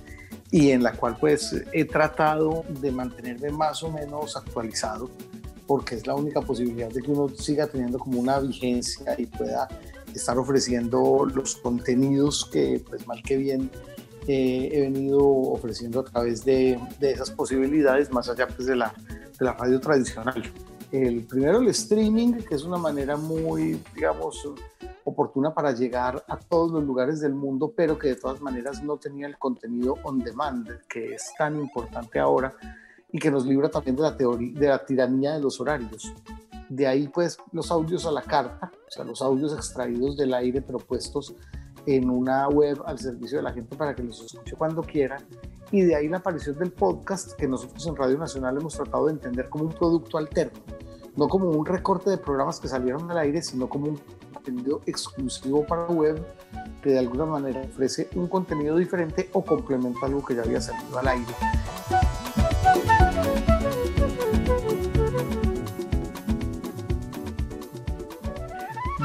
y 0.51 0.70
en 0.70 0.83
la 0.83 0.92
cual 0.92 1.16
pues 1.18 1.55
he 1.73 1.85
tratado 1.85 2.64
de 2.81 2.92
mantenerme 2.92 3.51
más 3.51 3.83
o 3.83 3.90
menos 3.90 4.37
actualizado 4.37 5.11
porque 5.66 5.94
es 5.94 6.07
la 6.07 6.14
única 6.14 6.40
posibilidad 6.40 6.90
de 6.90 7.03
que 7.03 7.11
uno 7.11 7.29
siga 7.29 7.66
teniendo 7.66 7.99
como 7.99 8.20
una 8.20 8.38
vigencia 8.38 9.14
y 9.18 9.27
pueda 9.27 9.68
estar 10.14 10.38
ofreciendo 10.38 11.27
los 11.33 11.57
contenidos 11.57 12.48
que 12.50 12.83
pues 12.88 13.07
mal 13.07 13.22
que 13.22 13.37
bien 13.37 13.70
eh, 14.27 14.70
he 14.72 14.81
venido 14.81 15.20
ofreciendo 15.22 16.00
a 16.00 16.05
través 16.05 16.44
de, 16.44 16.81
de, 16.98 17.11
esas 17.11 17.31
posibilidades 17.31 18.11
más 18.11 18.29
allá 18.29 18.48
pues 18.48 18.66
de 18.66 18.77
la, 18.77 18.94
de 19.38 19.44
la 19.44 19.53
radio 19.53 19.81
tradicional. 19.81 20.42
El 20.90 21.24
primero 21.27 21.59
el 21.59 21.68
streaming, 21.68 22.35
que 22.35 22.55
es 22.55 22.62
una 22.62 22.79
manera 22.79 23.16
muy, 23.16 23.83
digamos, 23.94 24.48
oportuna 25.05 25.53
para 25.53 25.72
llegar 25.72 26.24
a 26.27 26.38
todos 26.38 26.70
los 26.72 26.85
lugares 26.85 27.20
del 27.20 27.35
mundo, 27.35 27.72
pero 27.77 27.98
que 27.98 28.09
de 28.09 28.16
todas 28.16 28.40
maneras 28.40 28.83
no 28.83 28.96
tenía 28.96 29.27
el 29.27 29.37
contenido 29.37 29.98
on 30.03 30.20
demand, 30.20 30.68
que 30.88 31.14
es 31.14 31.33
tan 31.37 31.59
importante 31.61 32.18
ahora 32.18 32.55
y 33.12 33.18
que 33.18 33.31
nos 33.31 33.46
libra 33.46 33.68
también 33.68 33.96
de 33.96 34.03
la, 34.03 34.12
de 34.12 34.68
la 34.68 34.85
tiranía 34.85 35.35
de 35.35 35.40
los 35.40 35.61
horarios. 35.61 36.12
De 36.68 36.87
ahí 36.87 37.09
pues 37.09 37.38
los 37.53 37.70
audios 37.70 38.07
a 38.07 38.11
la 38.11 38.22
carta, 38.22 38.72
o 38.74 38.90
sea, 38.90 39.05
los 39.05 39.20
audios 39.22 39.53
extraídos 39.55 40.16
del 40.16 40.35
aire 40.35 40.62
pero 40.62 40.79
puestos 40.79 41.35
en 41.87 42.09
una 42.09 42.48
web 42.48 42.83
al 42.87 42.98
servicio 42.98 43.38
de 43.38 43.42
la 43.42 43.53
gente 43.53 43.77
para 43.77 43.94
que 43.94 44.03
los 44.03 44.20
escuche 44.22 44.57
cuando 44.57 44.83
quiera. 44.83 45.18
Y 45.70 45.83
de 45.83 45.96
ahí 45.96 46.09
la 46.09 46.18
aparición 46.18 46.59
del 46.59 46.72
podcast 46.72 47.33
que 47.33 47.48
nosotros 47.48 47.87
en 47.87 47.96
Radio 47.96 48.18
Nacional 48.18 48.57
hemos 48.57 48.74
tratado 48.74 49.07
de 49.07 49.12
entender 49.12 49.48
como 49.48 49.64
un 49.64 49.72
producto 49.72 50.18
alterno, 50.18 50.59
no 51.16 51.29
como 51.29 51.50
un 51.50 51.66
recorte 51.66 52.11
de 52.11 52.18
programas 52.18 52.61
que 52.61 52.68
salieron 52.68 53.11
al 53.11 53.18
aire, 53.18 53.42
sino 53.42 53.68
como 53.68 53.87
un 53.87 54.00
contenido 54.33 54.81
exclusivo 54.87 55.66
para 55.66 55.87
web 55.87 56.24
que 56.83 56.90
de 56.90 56.98
alguna 56.98 57.24
manera 57.24 57.62
ofrece 57.62 58.09
un 58.14 58.29
contenido 58.29 58.77
diferente 58.77 59.31
o 59.33 59.44
complementa 59.44 60.07
algo 60.07 60.24
que 60.24 60.35
ya 60.35 60.42
había 60.42 60.61
salido 60.61 60.98
al 60.98 61.09
aire. 61.09 61.35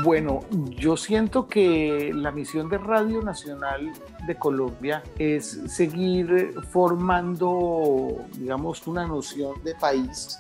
Bueno, 0.03 0.41
yo 0.77 0.95
siento 0.95 1.47
que 1.47 2.11
la 2.13 2.31
misión 2.31 2.69
de 2.69 2.77
Radio 2.77 3.21
Nacional 3.21 3.91
de 4.25 4.35
Colombia 4.35 5.03
es 5.17 5.59
seguir 5.67 6.53
formando, 6.69 8.15
digamos, 8.37 8.85
una 8.87 9.05
noción 9.05 9.61
de 9.63 9.75
país 9.75 10.39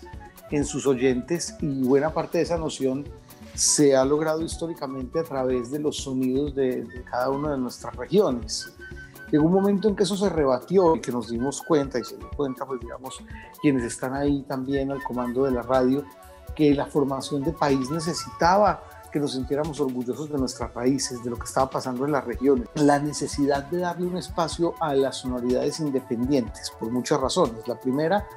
en 0.51 0.65
sus 0.65 0.87
oyentes 0.87 1.55
y 1.61 1.83
buena 1.83 2.11
parte 2.11 2.37
de 2.37 2.45
esa 2.45 2.57
noción 2.57 3.05
se 3.53 3.95
ha 3.95 4.05
logrado 4.05 4.41
históricamente 4.41 5.19
a 5.19 5.23
través 5.23 5.71
de 5.71 5.79
los 5.79 5.97
sonidos 5.97 6.55
de, 6.55 6.87
cada 7.09 7.29
una 7.29 7.51
de 7.51 7.57
nuestras 7.57 7.95
regiones. 7.95 8.73
Llegó 9.31 9.45
un 9.45 9.53
momento 9.53 9.89
en 9.89 9.95
que 9.95 10.03
eso 10.03 10.15
se 10.15 10.29
rebatió 10.29 10.95
y 10.95 11.01
que 11.01 11.11
nos 11.11 11.29
dimos 11.29 11.61
cuenta, 11.61 11.99
y 11.99 12.03
se 12.05 12.15
dio 12.15 12.29
cuenta, 12.37 12.65
pues 12.65 12.79
digamos, 12.79 13.21
quienes 13.61 13.83
están 13.83 14.13
ahí 14.13 14.43
también 14.47 14.91
al 14.91 15.03
comando 15.03 15.43
de 15.43 15.51
la 15.51 15.63
radio, 15.63 16.05
que 16.55 16.73
la 16.73 16.85
formación 16.85 17.43
de 17.43 17.51
país 17.51 17.91
necesitaba 17.91 18.83
que 19.09 19.19
nos 19.19 19.33
sintiéramos 19.33 19.79
orgullosos 19.79 20.29
de 20.29 20.37
nuestras 20.37 20.73
raíces, 20.73 21.23
de 21.23 21.29
lo 21.29 21.37
que 21.37 21.45
estaba 21.45 21.69
pasando 21.69 22.05
en 22.05 22.11
las 22.11 22.25
regiones. 22.25 22.67
La 22.75 22.99
necesidad 22.99 23.63
de 23.65 23.79
darle 23.79 24.07
un 24.07 24.17
espacio 24.17 24.75
a 24.79 24.93
las 24.93 25.17
sonoridades 25.17 25.79
independientes, 25.79 26.71
por 26.79 26.91
muchas 26.91 27.19
razones. 27.19 27.67
La 27.67 27.79
primera, 27.79 28.27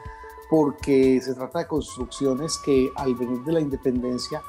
porque 0.51 1.21
se 1.23 1.35
trata 1.35 1.61
de 1.61 1.67
construcciones 1.67 2.59
que 2.59 2.91
al 2.97 3.15
venir 3.15 3.43
de 3.45 3.53
la 3.53 3.61
independencia 3.61 4.43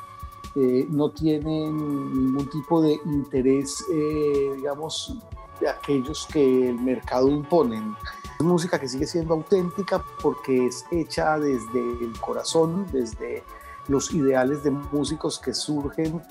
eh, 0.56 0.86
no 0.90 1.10
tienen 1.12 2.14
ningún 2.14 2.50
tipo 2.50 2.82
de 2.82 3.00
interés, 3.06 3.84
eh, 3.92 4.54
digamos, 4.56 5.18
de 5.60 5.70
aquellos 5.70 6.28
que 6.32 6.70
el 6.70 6.80
mercado 6.80 7.28
imponen. 7.30 7.96
Es 8.40 8.46
música 8.46 8.80
que 8.80 8.88
sigue 8.88 9.08
siendo 9.08 9.34
auténtica 9.34 10.04
porque 10.22 10.68
es 10.68 10.86
hecha 10.92 11.40
desde 11.40 11.80
el 11.80 12.20
corazón, 12.20 12.86
desde 12.92 13.44
los 13.88 14.14
ideales 14.14 14.64
de 14.64 14.72
músicos 14.72 15.40
que 15.40 15.54
surgen 15.54 16.22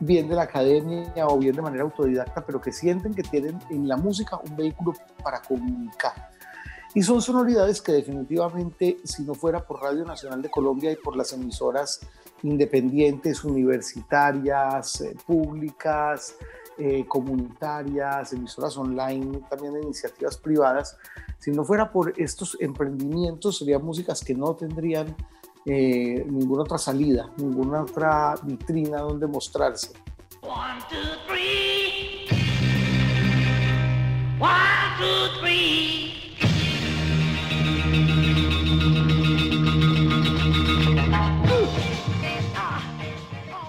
bien 0.00 0.28
de 0.28 0.34
la 0.34 0.42
academia 0.42 1.26
o 1.28 1.38
bien 1.38 1.54
de 1.54 1.62
manera 1.62 1.84
autodidacta, 1.84 2.44
pero 2.44 2.60
que 2.60 2.72
sienten 2.72 3.14
que 3.14 3.22
tienen 3.22 3.58
en 3.70 3.86
la 3.86 3.96
música 3.96 4.38
un 4.38 4.56
vehículo 4.56 4.94
para 5.22 5.40
comunicar. 5.40 6.30
Y 6.94 7.02
son 7.02 7.22
sonoridades 7.22 7.80
que 7.80 7.92
definitivamente, 7.92 8.98
si 9.04 9.22
no 9.22 9.34
fuera 9.34 9.64
por 9.64 9.80
Radio 9.80 10.04
Nacional 10.04 10.42
de 10.42 10.50
Colombia 10.50 10.92
y 10.92 10.96
por 10.96 11.16
las 11.16 11.32
emisoras 11.32 12.00
independientes, 12.42 13.44
universitarias, 13.44 15.00
eh, 15.00 15.16
públicas, 15.26 16.34
eh, 16.76 17.06
comunitarias, 17.06 18.32
emisoras 18.32 18.76
online, 18.76 19.40
también 19.48 19.82
iniciativas 19.82 20.36
privadas, 20.36 20.98
si 21.38 21.50
no 21.50 21.64
fuera 21.64 21.90
por 21.90 22.12
estos 22.20 22.56
emprendimientos, 22.60 23.58
serían 23.58 23.84
músicas 23.84 24.22
que 24.22 24.34
no 24.34 24.54
tendrían 24.54 25.16
eh, 25.66 26.24
ninguna 26.28 26.62
otra 26.62 26.78
salida, 26.78 27.30
ninguna 27.36 27.82
otra 27.82 28.34
vitrina 28.42 28.98
donde 28.98 29.26
mostrarse. 29.26 29.92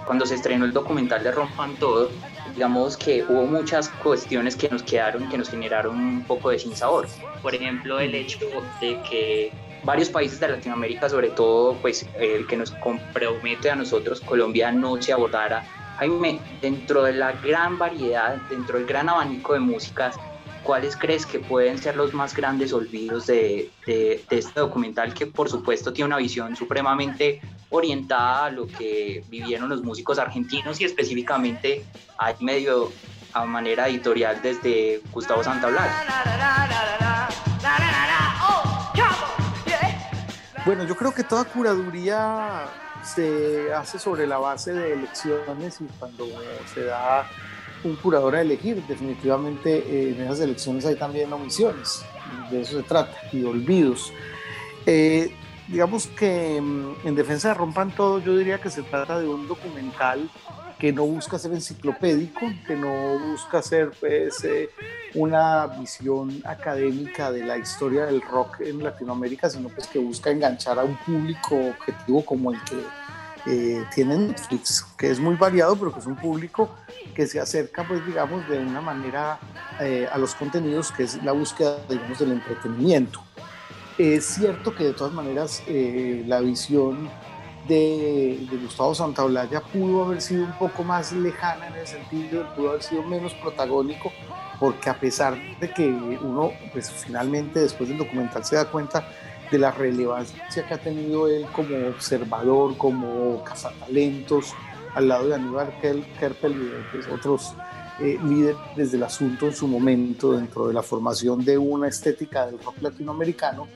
Cuando 0.06 0.26
se 0.26 0.36
estrenó 0.36 0.66
el 0.66 0.74
documental 0.74 1.24
de 1.24 1.32
Rompan 1.32 1.76
Todo, 1.76 2.10
digamos 2.54 2.98
que 2.98 3.24
hubo 3.24 3.46
muchas 3.46 3.90
cuestiones 3.90 4.56
que 4.56 4.70
nos 4.70 4.84
quedaron, 4.84 5.30
que 5.30 5.38
nos 5.38 5.50
generaron 5.50 5.98
un 5.98 6.24
poco 6.24 6.50
de 6.50 6.60
sinsabor. 6.60 7.08
Por 7.42 7.56
ejemplo, 7.56 8.00
el 8.00 8.14
hecho 8.14 8.40
de 8.82 9.02
que 9.10 9.52
varios 9.84 10.10
países 10.10 10.40
de 10.40 10.48
Latinoamérica, 10.48 11.10
sobre 11.10 11.30
todo 11.30 11.76
pues 11.82 12.06
el 12.18 12.48
que 12.48 12.58
nos 12.58 12.72
compromete 12.72 13.70
a 13.70 13.76
nosotros, 13.76 14.22
Colombia, 14.22 14.72
no 14.72 15.02
se 15.02 15.14
abordara. 15.14 15.66
Jaime, 15.98 16.40
dentro 16.62 17.04
de 17.04 17.14
la 17.14 17.34
gran 17.34 17.78
variedad, 17.78 18.38
dentro 18.50 18.78
del 18.78 18.88
gran 18.88 19.10
abanico 19.10 19.54
de 19.54 19.60
músicas, 19.60 20.16
¿cuáles 20.64 20.96
crees 20.96 21.26
que 21.26 21.40
pueden 21.40 21.78
ser 21.78 21.96
los 21.96 22.14
más 22.14 22.36
grandes 22.36 22.74
olvidos 22.74 23.28
de, 23.28 23.70
de, 23.86 24.24
este 24.30 24.60
documental 24.60 25.14
que 25.14 25.28
por 25.28 25.50
supuesto 25.50 25.94
tiene 25.94 26.08
una 26.08 26.18
visión 26.18 26.56
supremamente 26.56 27.42
orientada 27.70 28.46
a 28.46 28.52
lo 28.52 28.68
que 28.68 29.24
vivieron 29.30 29.70
los 29.70 29.84
músicos 29.84 30.18
argentinos 30.20 30.80
y 30.80 30.86
específicamente 30.86 31.84
hay 32.18 32.36
medio 32.40 32.92
a 33.34 33.46
manera 33.46 33.88
editorial 33.88 34.42
desde 34.42 35.02
Gustavo 35.12 35.44
Santaolalla? 35.44 35.92
Bueno, 40.66 40.86
yo 40.86 40.96
creo 40.96 41.14
que 41.14 41.26
toda 41.26 41.44
curaduría 41.44 42.68
se 43.04 43.74
hace 43.74 44.00
sobre 44.00 44.26
la 44.26 44.38
base 44.38 44.72
de 44.72 44.94
elecciones 44.94 45.82
y 45.82 45.86
cuando 46.00 46.26
se 46.74 46.86
da 46.86 47.28
un 47.84 47.98
curador 47.98 48.38
a 48.38 48.42
elegir, 48.42 48.82
definitivamente 48.88 49.80
eh, 49.80 50.16
en 50.16 50.22
esas 50.22 50.40
elecciones 50.40 50.86
hay 50.86 50.96
también 50.96 51.34
omisiones, 51.34 52.06
de 52.50 52.62
eso 52.62 52.78
se 52.78 52.84
trata, 52.84 53.14
y 53.34 53.44
olvidos. 53.44 54.14
Eh, 54.86 55.36
digamos 55.68 56.08
que 56.08 56.62
mm, 56.62 57.08
en 57.08 57.16
defensa 57.16 57.50
de 57.50 57.56
Rompan 57.56 57.92
Todo, 57.92 58.20
yo 58.20 58.38
diría 58.38 58.62
que 58.62 58.70
se 58.70 58.84
trata 58.84 59.20
de 59.20 59.28
un 59.28 59.50
documental 59.50 60.30
que 60.84 60.92
no 60.92 61.06
busca 61.06 61.40
ser 61.40 61.54
enciclopédico, 61.54 62.42
que 62.68 62.76
no 62.76 63.18
busca 63.18 63.62
ser 63.62 63.92
pues, 64.02 64.44
eh, 64.44 64.70
una 65.14 65.66
visión 65.68 66.42
académica 66.44 67.32
de 67.32 67.46
la 67.46 67.58
historia 67.58 68.06
del 68.06 68.22
rock 68.22 68.60
en 68.60 68.84
Latinoamérica, 68.84 69.50
sino 69.50 69.70
pues 69.70 69.88
que 69.88 70.00
busca 70.00 70.30
enganchar 70.30 70.78
a 70.78 70.84
un 70.84 70.98
público 70.98 71.56
objetivo 71.56 72.26
como 72.26 72.52
el 72.52 72.60
que 72.66 72.84
eh, 73.46 73.86
tiene 73.96 74.18
Netflix, 74.18 74.86
que 74.98 75.10
es 75.10 75.22
muy 75.22 75.36
variado, 75.36 75.78
pero 75.78 75.94
que 75.94 76.02
es 76.02 76.06
un 76.06 76.18
público 76.18 76.76
que 77.16 77.28
se 77.28 77.40
acerca, 77.40 77.88
pues 77.88 78.06
digamos, 78.06 78.46
de 78.50 78.60
una 78.60 78.82
manera 78.82 79.40
eh, 79.80 80.10
a 80.12 80.18
los 80.18 80.36
contenidos, 80.36 80.92
que 80.92 81.04
es 81.04 81.24
la 81.24 81.32
búsqueda, 81.32 81.78
digamos, 81.88 82.20
del 82.20 82.34
entretenimiento. 82.34 83.24
Es 83.98 84.26
cierto 84.26 84.76
que 84.76 84.84
de 84.84 84.92
todas 84.92 85.14
maneras 85.14 85.64
la 86.26 86.42
visión 86.42 87.10
de, 87.68 88.40
Gustavo 88.62 88.94
Santaolalla 88.94 89.62
pudo 89.62 90.06
haber 90.06 90.22
sido 90.22 90.46
un 90.46 90.54
poco 90.54 90.84
más 90.84 91.12
lejana 91.12 91.68
en 91.68 91.76
ese 91.76 91.98
sentido, 91.98 92.46
pudo 92.56 92.70
haber 92.72 92.84
sido 92.84 93.04
menos 93.04 93.34
protagónico, 93.36 94.12
porque 94.60 94.90
a 94.90 95.00
pesar 95.00 95.38
de 95.60 95.72
que 95.72 95.88
uno, 95.88 96.52
pues 96.72 96.90
finalmente 96.92 97.60
después 97.60 97.90
del 97.90 97.98
documental 97.98 98.44
se 98.44 98.56
da 98.56 98.66
cuenta 98.66 99.08
de 99.52 99.60
la 99.60 99.72
relevancia 99.72 100.66
que 100.68 100.74
ha 100.74 100.78
tenido 100.78 101.28
él 101.28 101.46
como 101.52 101.88
observador, 101.90 102.76
como 102.78 103.44
cazatalentos, 103.44 104.54
al 104.96 105.08
lado 105.08 105.28
de 105.28 105.36
Aníbal 105.36 105.74
Kerpel 105.80 106.52
y 106.52 106.66
de 106.66 106.84
pues, 106.92 107.08
otros 107.08 107.54
eh, 108.00 108.18
líderes 108.24 108.92
del 108.92 109.04
asunto 109.04 109.48
en 109.48 109.56
su 109.56 109.68
momento 109.68 110.34
dentro 110.34 110.68
de 110.68 110.74
la 110.74 110.82
formación 110.82 111.44
de 111.44 111.58
una 111.58 111.88
estética 111.88 112.46
del 112.46 112.60
rock 112.60 112.82
latinoamericano, 112.82 113.68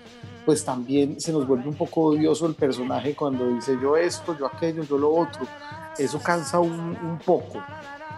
pues 0.47 0.63
también 0.63 1.19
se 1.19 1.33
nos 1.33 1.45
vuelve 1.45 1.67
un 1.67 1.75
poco 1.75 2.03
odioso 2.03 2.45
el 2.45 2.55
personaje 2.55 3.13
cuando 3.13 3.49
dice 3.49 3.77
yo 3.81 3.97
esto, 3.97 4.33
yo 4.39 4.45
aquello, 4.45 4.81
yo 4.83 4.97
lo 4.97 5.13
otro. 5.13 5.45
Eso 5.97 6.23
cansa 6.23 6.61
un, 6.61 7.19
poco. 7.25 7.61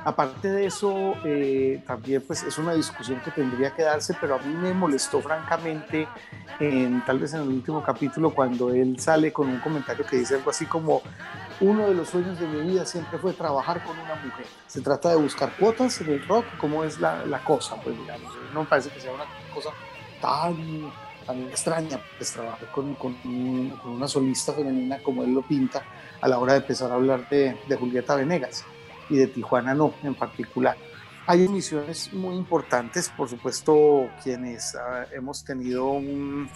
Aparte 0.06 0.48
de 0.48 0.68
eso, 0.68 1.16
eh, 1.26 1.82
también 1.88 2.22
pues 2.22 2.44
es 2.44 2.56
una 2.60 2.76
discusión 2.76 3.20
que 3.26 3.32
tendría 3.32 3.74
que 3.74 3.82
darse, 3.82 4.16
pero 4.22 4.36
a 4.36 4.38
mí 4.38 4.54
me 4.54 4.76
molestó 4.76 5.20
francamente, 5.22 6.08
en, 6.60 7.04
tal 7.04 7.18
vez 7.18 7.34
en 7.34 7.42
el 7.42 7.48
último 7.48 7.82
capítulo, 7.82 8.30
cuando 8.30 8.70
él 8.70 9.00
sale 9.00 9.34
con 9.34 9.50
un 9.50 9.60
comentario 9.60 10.06
que 10.06 10.18
dice 10.18 10.36
algo 10.36 10.52
así 10.52 10.68
como, 10.68 11.02
uno 11.62 11.88
de 11.88 11.96
los 11.96 12.10
sueños 12.10 12.40
de 12.40 12.46
mi 12.46 12.62
vida 12.62 12.86
siempre 12.86 13.18
fue 13.18 13.34
trabajar 13.34 13.84
con 13.84 13.98
una 13.98 14.14
mujer. 14.24 14.46
Se 14.68 14.82
trata 14.82 15.10
de 15.10 15.16
buscar 15.16 15.52
cuotas 15.58 16.00
en 16.02 16.10
el 16.12 16.28
rock, 16.28 16.46
cómo 16.60 16.84
es 16.84 17.00
la, 17.00 17.26
la 17.26 17.44
cosa, 17.44 17.76
pues 17.84 17.98
digamos, 17.98 18.32
no 18.54 18.62
me 18.62 18.70
parece 18.70 18.92
que 18.92 19.00
sea 19.00 19.14
una 19.14 19.26
cosa 19.52 19.72
tan 20.22 20.92
también 21.30 21.50
extraña 21.50 22.02
pues, 22.18 22.32
trabajar 22.32 22.72
con, 22.72 22.96
con, 22.96 23.16
una 23.86 24.08
solista 24.08 24.52
femenina 24.52 24.98
como 25.04 25.24
él 25.24 25.32
lo 25.32 25.44
pinta 25.44 25.84
a 26.20 26.28
la 26.28 26.40
hora 26.40 26.54
de 26.54 26.60
empezar 26.62 26.92
a 26.92 26.96
hablar 26.96 27.30
de, 27.30 27.56
de 27.68 27.76
Julieta 27.76 28.16
Venegas 28.16 28.66
y 29.12 29.18
de 29.18 29.28
Tijuana 29.28 29.76
no 29.76 29.94
en 30.02 30.16
particular. 30.16 30.76
Hay 31.28 31.46
emisiones 31.46 32.12
muy 32.14 32.36
importantes, 32.36 33.10
por 33.16 33.30
supuesto, 33.30 34.10
quienes 34.24 34.74
ah, 34.74 35.06
hemos 35.14 35.44
tenido 35.44 35.92
un, 35.92 36.50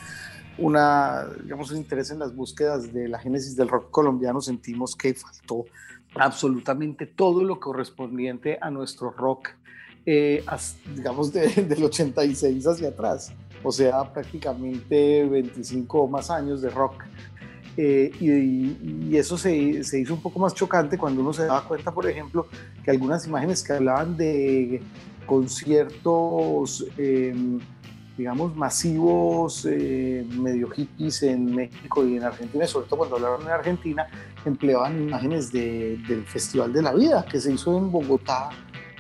una, 0.58 1.28
digamos, 1.44 1.70
un 1.70 1.78
interés 1.78 2.10
en 2.10 2.18
las 2.18 2.36
búsquedas 2.36 2.92
de 2.92 3.08
la 3.08 3.20
génesis 3.20 3.56
del 3.56 3.68
rock 3.68 3.92
colombiano, 3.92 4.42
sentimos 4.42 4.96
que 4.96 5.14
faltó 5.14 5.66
absolutamente 6.16 7.06
todo 7.06 7.44
lo 7.44 7.60
correspondiente 7.60 8.58
a 8.60 8.72
nuestro 8.72 9.12
rock, 9.12 9.50
eh, 10.08 10.44
digamos, 10.96 11.32
del 11.32 11.84
86 11.84 12.66
hacia 12.66 12.88
atrás 12.88 13.32
o 13.64 13.72
sea, 13.72 14.12
prácticamente 14.12 15.26
25 15.26 16.02
o 16.02 16.08
más 16.08 16.30
años 16.30 16.62
de 16.62 16.70
rock. 16.70 17.04
Eh, 17.76 18.12
y, 18.20 19.16
eso 19.16 19.38
se, 19.38 19.84
se, 19.84 20.00
hizo 20.00 20.14
un 20.14 20.22
poco 20.22 20.40
más 20.40 20.54
chocante 20.54 20.98
cuando 20.98 21.22
uno 21.22 21.34
se 21.34 21.46
daba 21.46 21.68
cuenta, 21.68 21.92
por 21.92 22.08
ejemplo, 22.08 22.48
que 22.84 22.92
algunas 22.92 23.26
imágenes 23.28 23.64
que 23.64 23.74
hablaban 23.74 24.18
de 24.18 24.82
conciertos, 25.26 26.86
em, 26.98 27.60
digamos, 28.18 28.56
masivos, 28.56 29.66
eh, 29.70 30.26
medio 30.38 30.70
hippies 30.70 31.24
en 31.24 31.56
México 31.56 32.06
y 32.06 32.18
en 32.18 32.24
Argentina, 32.24 32.68
sobre 32.68 32.88
todo 32.88 33.00
cuando 33.00 33.16
hablaron 33.16 33.46
de 33.46 33.52
Argentina, 33.52 34.08
empleaban 34.46 35.04
imágenes 35.04 35.52
de, 35.52 35.98
del 36.08 36.26
Festival 36.26 36.74
de 36.74 36.82
la 36.82 36.94
Vida, 36.94 37.26
que 37.26 37.40
se 37.40 37.54
hizo 37.54 37.76
en 37.78 37.92
Bogotá 37.92 38.50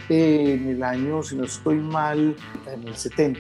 en 0.09 0.67
el 0.67 0.83
año, 0.83 1.23
si 1.23 1.35
no 1.35 1.45
estoy 1.45 1.77
mal, 1.77 2.35
en 2.67 2.87
el 2.87 2.95
70. 2.95 3.39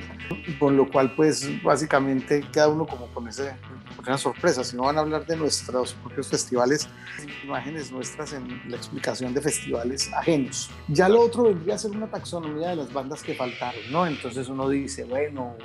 Con 0.59 0.77
lo 0.77 0.89
cual, 0.89 1.13
pues 1.15 1.49
básicamente 1.63 2.43
queda 2.51 2.67
uno 2.67 2.85
como 2.85 3.07
con, 3.07 3.27
ese, 3.27 3.53
una 3.99 4.17
sorpresa. 4.17 4.63
Si 4.63 4.75
no 4.75 4.83
van 4.83 4.97
a 4.97 5.01
hablar 5.01 5.25
de 5.25 5.35
nuestros 5.35 5.93
propios 5.93 6.27
festivales, 6.27 6.87
imágenes 7.43 7.91
nuestras 7.91 8.33
en 8.33 8.61
la 8.69 8.77
explicación 8.77 9.33
de 9.33 9.41
festivales 9.41 10.11
ajenos. 10.13 10.69
Ya 10.87 11.09
lo 11.09 11.21
otro 11.21 11.43
vendría 11.43 11.75
a 11.75 11.77
ser 11.77 11.91
una 11.91 12.07
taxonomía 12.07 12.69
de 12.69 12.77
las 12.77 12.93
bandas 12.93 13.21
que 13.21 13.35
faltaron, 13.35 13.81
¿no? 13.91 14.05
Entonces 14.07 14.47
uno 14.47 14.69
dice, 14.69 15.03
bueno, 15.03 15.55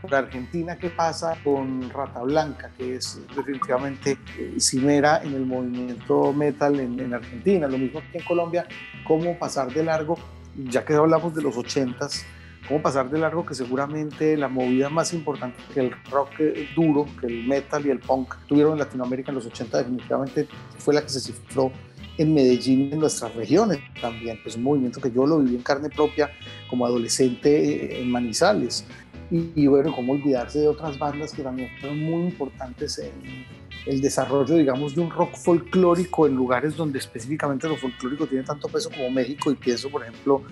por 0.00 0.14
Argentina, 0.14 0.76
¿qué 0.76 0.90
pasa 0.90 1.36
con 1.42 1.88
Rata 1.90 2.22
Blanca, 2.22 2.70
que 2.76 2.96
es 2.96 3.20
definitivamente 3.34 4.18
cimera 4.58 5.22
en 5.22 5.34
el 5.34 5.46
movimiento 5.46 6.32
metal 6.32 6.78
en, 6.80 6.98
en 7.00 7.14
Argentina? 7.14 7.66
Lo 7.68 7.78
mismo 7.78 8.00
que 8.12 8.18
en 8.18 8.24
Colombia, 8.24 8.66
cómo 9.06 9.38
pasar 9.38 9.72
de 9.72 9.84
largo, 9.84 10.16
ya 10.56 10.84
que 10.84 10.94
hablamos 10.94 11.34
de 11.34 11.42
los 11.42 11.56
ochentas, 11.56 12.24
cómo 12.66 12.82
pasar 12.82 13.08
de 13.10 13.18
largo 13.18 13.44
que 13.46 13.54
seguramente 13.54 14.36
la 14.36 14.48
movida 14.48 14.88
más 14.88 15.12
importante 15.12 15.56
que 15.72 15.80
el 15.80 15.92
rock 16.10 16.30
duro, 16.74 17.06
que 17.20 17.26
el 17.26 17.46
metal 17.46 17.86
y 17.86 17.90
el 17.90 18.00
punk 18.00 18.34
tuvieron 18.46 18.72
en 18.72 18.78
Latinoamérica 18.80 19.30
en 19.30 19.36
los 19.36 19.46
80 19.46 19.78
definitivamente 19.78 20.48
fue 20.78 20.94
la 20.94 21.02
que 21.02 21.08
se 21.08 21.20
cifró 21.20 21.72
en 22.18 22.34
Medellín, 22.34 22.92
en 22.92 23.00
nuestras 23.00 23.34
regiones 23.34 23.78
también, 24.00 24.38
pues 24.42 24.56
un 24.56 24.62
movimiento 24.62 25.00
que 25.00 25.10
yo 25.10 25.26
lo 25.26 25.38
viví 25.38 25.56
en 25.56 25.62
carne 25.62 25.90
propia 25.90 26.30
como 26.68 26.86
adolescente 26.86 27.50
eh, 27.50 28.00
en 28.00 28.10
Manizales. 28.10 28.86
Y, 29.30 29.50
y 29.54 29.66
bueno, 29.66 29.92
cómo 29.94 30.12
olvidarse 30.12 30.60
de 30.60 30.68
otras 30.68 30.98
bandas 30.98 31.32
que 31.32 31.42
también 31.42 31.70
fueron 31.80 31.98
muy 31.98 32.22
importantes 32.24 32.98
en, 32.98 33.46
el 33.86 34.00
desarrollo, 34.00 34.56
digamos, 34.56 34.94
de 34.94 35.00
un 35.00 35.10
rock 35.10 35.36
folclórico 35.36 36.26
en 36.26 36.34
lugares 36.34 36.76
donde 36.76 36.98
específicamente 36.98 37.68
lo 37.68 37.76
folclórico 37.76 38.26
tiene 38.26 38.44
tanto 38.44 38.68
peso 38.68 38.90
como 38.90 39.10
México, 39.10 39.50
y 39.50 39.54
pienso, 39.54 39.88
por 39.88 40.02
ejemplo, 40.02 40.42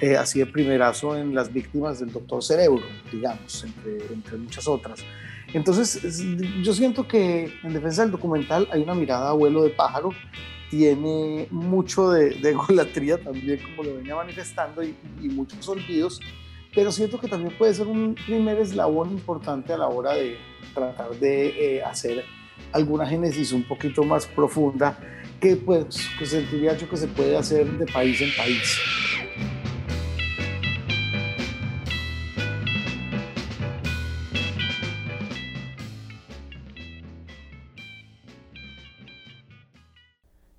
eh, 0.00 0.16
así 0.16 0.38
de 0.38 0.46
primerazo 0.46 1.16
en 1.16 1.34
las 1.34 1.52
víctimas 1.52 2.00
del 2.00 2.10
Doctor 2.10 2.42
Cerebro, 2.42 2.82
digamos, 3.12 3.64
entre, 3.64 4.12
entre 4.12 4.36
muchas 4.38 4.66
otras. 4.66 5.04
Entonces, 5.52 6.00
yo 6.62 6.72
siento 6.72 7.06
que 7.06 7.52
en 7.62 7.72
defensa 7.72 8.02
del 8.02 8.10
documental 8.10 8.68
hay 8.72 8.82
una 8.82 8.94
mirada 8.94 9.30
abuelo 9.30 9.62
de 9.62 9.70
pájaro, 9.70 10.10
tiene 10.70 11.46
mucho 11.50 12.10
de, 12.10 12.30
de 12.30 12.52
golatría 12.68 13.18
también, 13.18 13.60
como 13.62 13.82
lo 13.82 13.96
venía 13.96 14.16
manifestando, 14.16 14.82
y, 14.82 14.94
muchos 15.28 15.68
olvidos, 15.68 16.20
pero 16.74 16.92
siento 16.92 17.18
que 17.18 17.28
también 17.28 17.56
puede 17.56 17.74
ser 17.74 17.86
un 17.86 18.14
primer 18.14 18.58
eslabón 18.58 19.10
importante 19.10 19.72
a 19.72 19.78
la 19.78 19.88
hora 19.88 20.14
de 20.14 20.36
tratar 20.74 21.10
de 21.16 21.76
eh, 21.76 21.82
hacer 21.82 22.24
alguna 22.72 23.06
génesis 23.06 23.52
un 23.52 23.66
poquito 23.66 24.02
más 24.02 24.26
profunda 24.26 24.98
que 25.40 25.56
pues 25.56 26.08
que 26.18 26.26
sentiría 26.26 26.76
yo 26.76 26.88
que 26.88 26.96
se 26.96 27.06
puede 27.08 27.36
hacer 27.36 27.66
de 27.78 27.86
país 27.86 28.20
en 28.20 28.30
país. 28.36 28.78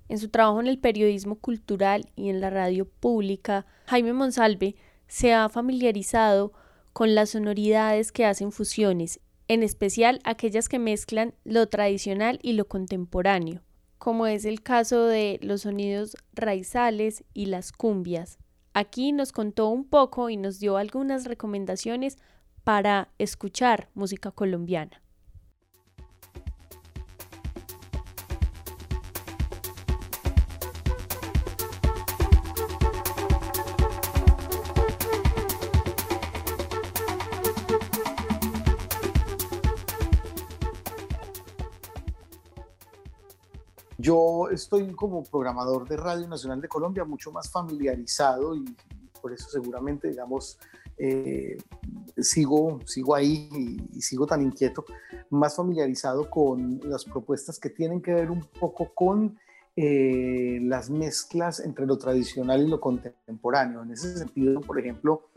En 0.08 0.18
su 0.18 0.28
trabajo 0.28 0.60
en 0.60 0.66
el 0.66 0.80
periodismo 0.80 1.36
cultural 1.36 2.10
y 2.16 2.30
en 2.30 2.40
la 2.40 2.50
radio 2.50 2.84
pública, 2.84 3.64
Jaime 3.86 4.12
Monsalve 4.12 4.74
se 5.10 5.34
ha 5.34 5.48
familiarizado 5.48 6.52
con 6.92 7.16
las 7.16 7.30
sonoridades 7.30 8.12
que 8.12 8.24
hacen 8.24 8.52
fusiones 8.52 9.20
en 9.48 9.64
especial 9.64 10.20
aquellas 10.22 10.68
que 10.68 10.78
mezclan 10.78 11.34
lo 11.42 11.66
tradicional 11.68 12.38
y 12.40 12.52
lo 12.52 12.68
contemporáneo, 12.68 13.62
como 13.98 14.28
es 14.28 14.44
el 14.44 14.62
caso 14.62 15.06
de 15.06 15.40
los 15.42 15.62
sonidos 15.62 16.16
raizales 16.32 17.24
y 17.34 17.46
las 17.46 17.72
cumbias. 17.72 18.38
Aquí 18.72 19.10
nos 19.10 19.32
contó 19.32 19.66
un 19.66 19.84
poco 19.84 20.30
y 20.30 20.36
nos 20.36 20.60
dio 20.60 20.76
algunas 20.76 21.24
recomendaciones 21.24 22.16
para 22.62 23.08
escuchar 23.18 23.88
música 23.94 24.30
colombiana. 24.30 25.02
Yo 44.10 44.48
estoy 44.50 44.92
como 44.92 45.22
programador 45.22 45.88
de 45.88 45.96
Radio 45.96 46.26
Nacional 46.26 46.60
de 46.60 46.66
Colombia 46.66 47.04
mucho 47.04 47.30
más 47.30 47.48
familiarizado 47.48 48.56
y 48.56 48.64
por 49.22 49.32
eso 49.32 49.48
seguramente, 49.48 50.08
digamos, 50.08 50.58
eh, 50.98 51.56
sigo, 52.16 52.80
sigo 52.86 53.14
ahí 53.14 53.48
y, 53.92 54.02
sigo 54.02 54.26
tan 54.26 54.42
inquieto, 54.42 54.84
más 55.30 55.54
familiarizado 55.54 56.28
con 56.28 56.80
las 56.82 57.04
propuestas 57.04 57.60
que 57.60 57.70
tienen 57.70 58.02
que 58.02 58.12
ver 58.12 58.32
un 58.32 58.40
poco 58.58 58.92
con 58.92 59.38
eh, 59.76 60.58
las 60.60 60.90
mezclas 60.90 61.60
entre 61.60 61.86
lo 61.86 61.96
tradicional 61.96 62.62
y 62.62 62.66
lo 62.66 62.80
contemporáneo. 62.80 63.84
En 63.84 63.92
ese 63.92 64.18
sentido, 64.18 64.60
por 64.60 64.80
ejemplo, 64.80 65.28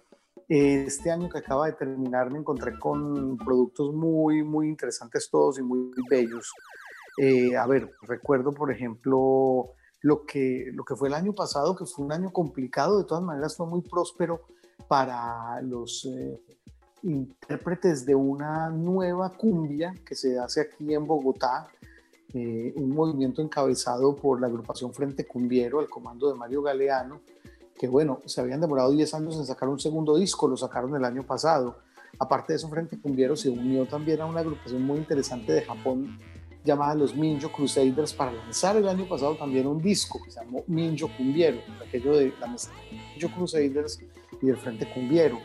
este 0.49 1.11
año 1.11 1.29
que 1.29 1.37
acaba 1.37 1.67
de 1.67 1.73
terminar 1.73 2.31
me 2.31 2.39
encontré 2.39 2.79
con 2.79 3.37
productos 3.37 3.93
muy, 3.93 4.41
muy 4.41 4.67
interesantes 4.67 5.29
todos 5.29 5.59
y 5.59 5.61
muy 5.61 5.91
bellos. 6.09 6.51
Eh, 7.17 7.55
a 7.55 7.67
ver, 7.67 7.91
recuerdo, 8.01 8.53
por 8.53 8.71
ejemplo, 8.71 9.71
lo 10.01 10.25
que, 10.25 10.71
lo 10.73 10.83
que 10.83 10.95
fue 10.95 11.07
el 11.07 11.13
año 11.13 11.33
pasado, 11.33 11.75
que 11.75 11.85
fue 11.85 12.05
un 12.05 12.11
año 12.11 12.31
complicado, 12.31 12.99
de 12.99 13.05
todas 13.05 13.23
maneras 13.23 13.55
fue 13.55 13.67
muy 13.67 13.81
próspero 13.81 14.41
para 14.87 15.61
los 15.61 16.05
eh, 16.05 16.39
intérpretes 17.03 18.05
de 18.05 18.15
una 18.15 18.69
nueva 18.69 19.29
cumbia 19.29 19.93
que 20.05 20.15
se 20.15 20.39
hace 20.39 20.61
aquí 20.61 20.93
en 20.93 21.05
Bogotá, 21.05 21.67
eh, 22.33 22.73
un 22.75 22.89
movimiento 22.89 23.41
encabezado 23.41 24.15
por 24.15 24.41
la 24.41 24.47
agrupación 24.47 24.93
Frente 24.93 25.25
Cumbiero, 25.27 25.79
al 25.79 25.89
comando 25.89 26.29
de 26.29 26.35
Mario 26.35 26.63
Galeano, 26.63 27.21
que 27.77 27.87
bueno, 27.87 28.19
se 28.25 28.41
habían 28.41 28.61
demorado 28.61 28.91
10 28.91 29.13
años 29.13 29.37
en 29.37 29.45
sacar 29.45 29.69
un 29.69 29.79
segundo 29.79 30.17
disco, 30.17 30.47
lo 30.47 30.57
sacaron 30.57 30.95
el 30.95 31.05
año 31.05 31.23
pasado. 31.23 31.77
Aparte 32.19 32.53
de 32.53 32.57
eso, 32.57 32.69
Frente 32.69 32.99
Cumbiero 32.99 33.35
se 33.35 33.49
unió 33.49 33.85
también 33.85 34.21
a 34.21 34.25
una 34.25 34.39
agrupación 34.39 34.81
muy 34.83 34.97
interesante 34.97 35.53
de 35.53 35.61
Japón 35.61 36.17
llamada 36.63 36.95
los 36.95 37.15
Minjo 37.15 37.51
Crusaders 37.51 38.13
para 38.13 38.31
lanzar 38.31 38.77
el 38.77 38.87
año 38.87 39.05
pasado 39.05 39.35
también 39.35 39.67
un 39.67 39.81
disco 39.81 40.19
que 40.23 40.31
se 40.31 40.39
llamó 40.39 40.63
Minjo 40.67 41.09
Cumbiero, 41.17 41.59
aquello 41.85 42.15
de 42.15 42.33
la 42.39 42.47
Minjo 42.47 43.35
Crusaders 43.35 43.99
y 44.41 44.45
del 44.45 44.57
Frente 44.57 44.89
Cumbiero. 44.89 45.39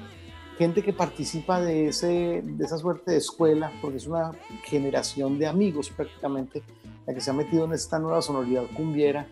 Gente 0.57 0.83
que 0.83 0.93
participa 0.93 1.61
de, 1.61 1.89
ese, 1.89 2.43
de 2.45 2.65
esa 2.65 2.79
suerte 2.79 3.13
de 3.13 3.19
escuela, 3.19 3.73
porque 3.81 3.99
es 3.99 4.07
una 4.07 4.33
generación 4.65 5.39
de 5.39 5.47
amigos 5.47 5.91
prácticamente 5.91 6.63
la 7.07 7.15
que 7.15 7.21
se 7.21 7.31
ha 7.31 7.35
metido 7.35 7.65
en 7.65 7.73
esta 7.73 7.99
nueva 7.99 8.21
sonoridad 8.21 8.65
cumbiera 8.77 9.27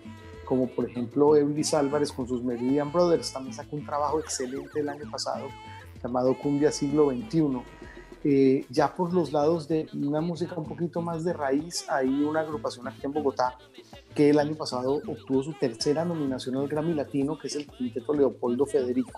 como 0.47 0.69
por 0.69 0.89
ejemplo 0.89 1.37
Eblis 1.37 1.75
Álvarez 1.75 2.11
con 2.13 2.27
sus 2.27 2.43
Meridian 2.43 2.91
Brothers, 2.91 3.33
también 3.33 3.55
sacó 3.55 3.77
un 3.77 3.85
trabajo 3.85 4.19
excelente 4.21 4.81
el 4.81 4.89
año 4.89 5.11
pasado 5.11 5.49
llamado 6.03 6.39
Cumbia 6.39 6.73
Siglo 6.73 7.11
XXI. 7.11 7.63
Eh, 8.29 8.67
ya 8.71 8.93
por 8.93 9.15
los 9.15 9.33
lados 9.33 9.69
de 9.69 9.87
una 9.95 10.21
música 10.21 10.57
un 10.57 10.65
poquito 10.65 11.01
más 11.01 11.23
de 11.23 11.33
raíz, 11.33 11.89
hay 11.89 12.09
una 12.09 12.41
agrupación 12.41 12.89
aquí 12.89 13.03
en 13.05 13.13
Bogotá 13.13 13.57
que 14.17 14.31
el 14.31 14.41
año 14.41 14.57
pasado 14.57 14.95
obtuvo 15.07 15.45
su 15.45 15.53
tercera 15.53 16.05
nominación 16.05 16.57
al 16.57 16.67
Grammy 16.67 16.93
Latino, 16.95 17.39
que 17.39 17.47
es 17.47 17.55
el 17.55 17.69
Quinteto 17.69 18.13
Leopoldo 18.13 18.67
Federico. 18.67 19.13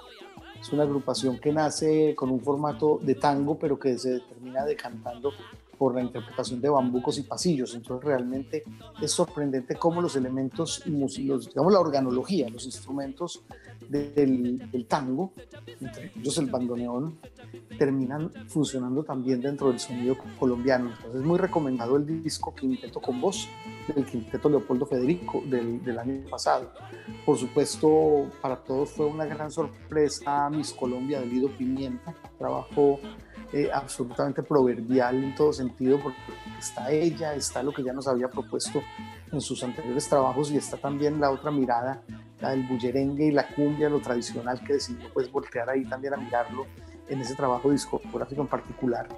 Es 0.61 0.71
una 0.75 0.83
agrupación 0.83 1.39
que 1.39 1.55
nace 1.55 2.15
con 2.15 2.29
un 2.29 2.41
formato 2.43 2.99
de 3.01 3.15
tango, 3.15 3.59
pero 3.59 3.79
que 3.79 3.97
se 3.97 4.21
termina 4.21 4.67
decantando 4.67 5.33
por 5.79 5.95
la 5.95 6.03
interpretación 6.03 6.61
de 6.61 6.69
bambucos 6.69 7.19
y 7.19 7.23
pasillos. 7.23 7.75
Entonces 7.75 8.05
realmente 8.05 8.65
es 9.01 9.13
sorprendente 9.13 9.77
cómo 9.77 10.03
los 10.03 10.17
elementos, 10.17 10.83
los, 10.87 11.15
digamos 11.15 11.73
la 11.73 11.81
organología, 11.81 12.49
los 12.51 12.67
instrumentos 12.67 13.43
del, 13.89 14.71
del, 14.71 14.87
tango, 14.87 15.33
entre 15.81 16.13
ellos 16.17 16.37
el 16.39 16.47
bandoneón, 16.47 17.19
terminan 17.79 18.31
funcionando 18.49 19.05
también 19.05 19.41
dentro 19.41 19.69
del 19.69 19.79
sonido 19.79 20.17
colombiano. 20.39 20.91
Entonces 20.91 21.21
es 21.21 21.27
muy 21.27 21.39
recomendado 21.39 21.97
el 21.97 22.23
disco 22.23 22.55
Quinteto 22.55 23.01
con 23.01 23.21
Voz 23.21 23.49
del 23.87 24.05
Quinteto 24.05 24.49
Leopoldo 24.49 24.85
Federico 24.85 25.43
del, 25.47 25.83
del 25.83 25.99
año 25.99 26.29
pasado. 26.29 26.71
Por 27.25 27.39
supuesto, 27.39 28.31
para 28.43 28.57
todos 28.57 28.91
fue 28.91 29.07
una 29.07 29.25
gran 29.25 29.51
sorpresa 29.51 30.51
Miss 30.51 30.73
Colombia 30.73 31.21
de 31.21 31.27
Lido 31.27 31.49
Pimienta, 31.57 32.15
trabajo 32.39 32.99
eh, 33.53 33.71
absolutamente 33.73 34.43
proverbial 34.43 35.25
en 35.25 35.35
todo 35.35 35.53
sentido, 35.53 35.99
porque 36.03 36.19
está 36.59 36.91
ella, 36.91 37.35
está 37.35 37.63
lo 37.63 37.73
que 37.73 37.83
ya 37.83 37.93
nos 37.93 38.07
había 38.07 38.29
propuesto 38.29 38.83
en 39.33 39.41
sus 39.41 39.63
anteriores 39.63 40.09
trabajos 40.09 40.51
y 40.51 40.57
está 40.57 40.77
también 40.77 41.21
la 41.21 41.31
otra 41.31 41.51
mirada, 41.51 42.03
la 42.41 42.51
del 42.51 42.65
bullerengue 42.65 43.27
y 43.27 43.31
la 43.31 43.47
cumbia, 43.49 43.89
lo 43.89 44.01
tradicional 44.01 44.61
que 44.63 44.75
decidió 44.75 45.13
pues 45.15 45.31
voltear 45.33 45.71
ahí 45.71 45.85
también 45.85 46.15
a 46.15 46.17
mirarlo 46.19 46.67
en 47.09 47.21
ese 47.21 47.35
trabajo 47.35 47.71
discográfico 47.71 48.43
en 48.43 48.49
particular. 48.49 49.09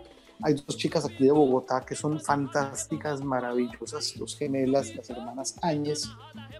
Hay 0.42 0.54
dos 0.54 0.76
chicas 0.76 1.04
aquí 1.04 1.24
de 1.24 1.32
Bogotá 1.32 1.84
que 1.86 1.94
son 1.94 2.20
fantásticas, 2.20 3.22
maravillosas, 3.22 4.14
dos 4.18 4.36
gemelas, 4.36 4.94
las 4.94 5.10
hermanas 5.10 5.56
Áñez. 5.60 6.08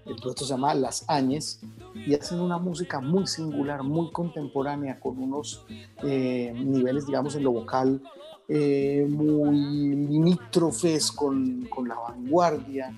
El 0.05 0.17
proyecto 0.17 0.45
se 0.45 0.51
llama 0.51 0.75
Las 0.75 1.05
Áñez 1.09 1.61
y 1.95 2.15
hacen 2.15 2.41
una 2.41 2.59
música 2.59 3.01
muy 3.01 3.27
singular, 3.27 3.83
muy 3.83 4.11
contemporánea, 4.11 5.01
con 5.01 5.19
unos 5.19 5.65
eh, 6.03 6.53
niveles, 6.55 7.07
digamos, 7.07 7.35
en 7.37 7.45
lo 7.45 7.53
vocal 7.53 8.03
eh, 8.49 9.07
muy 9.09 9.95
limítrofes 9.95 11.11
con, 11.13 11.67
con 11.67 11.89
la 11.89 11.95
vanguardia. 11.95 12.93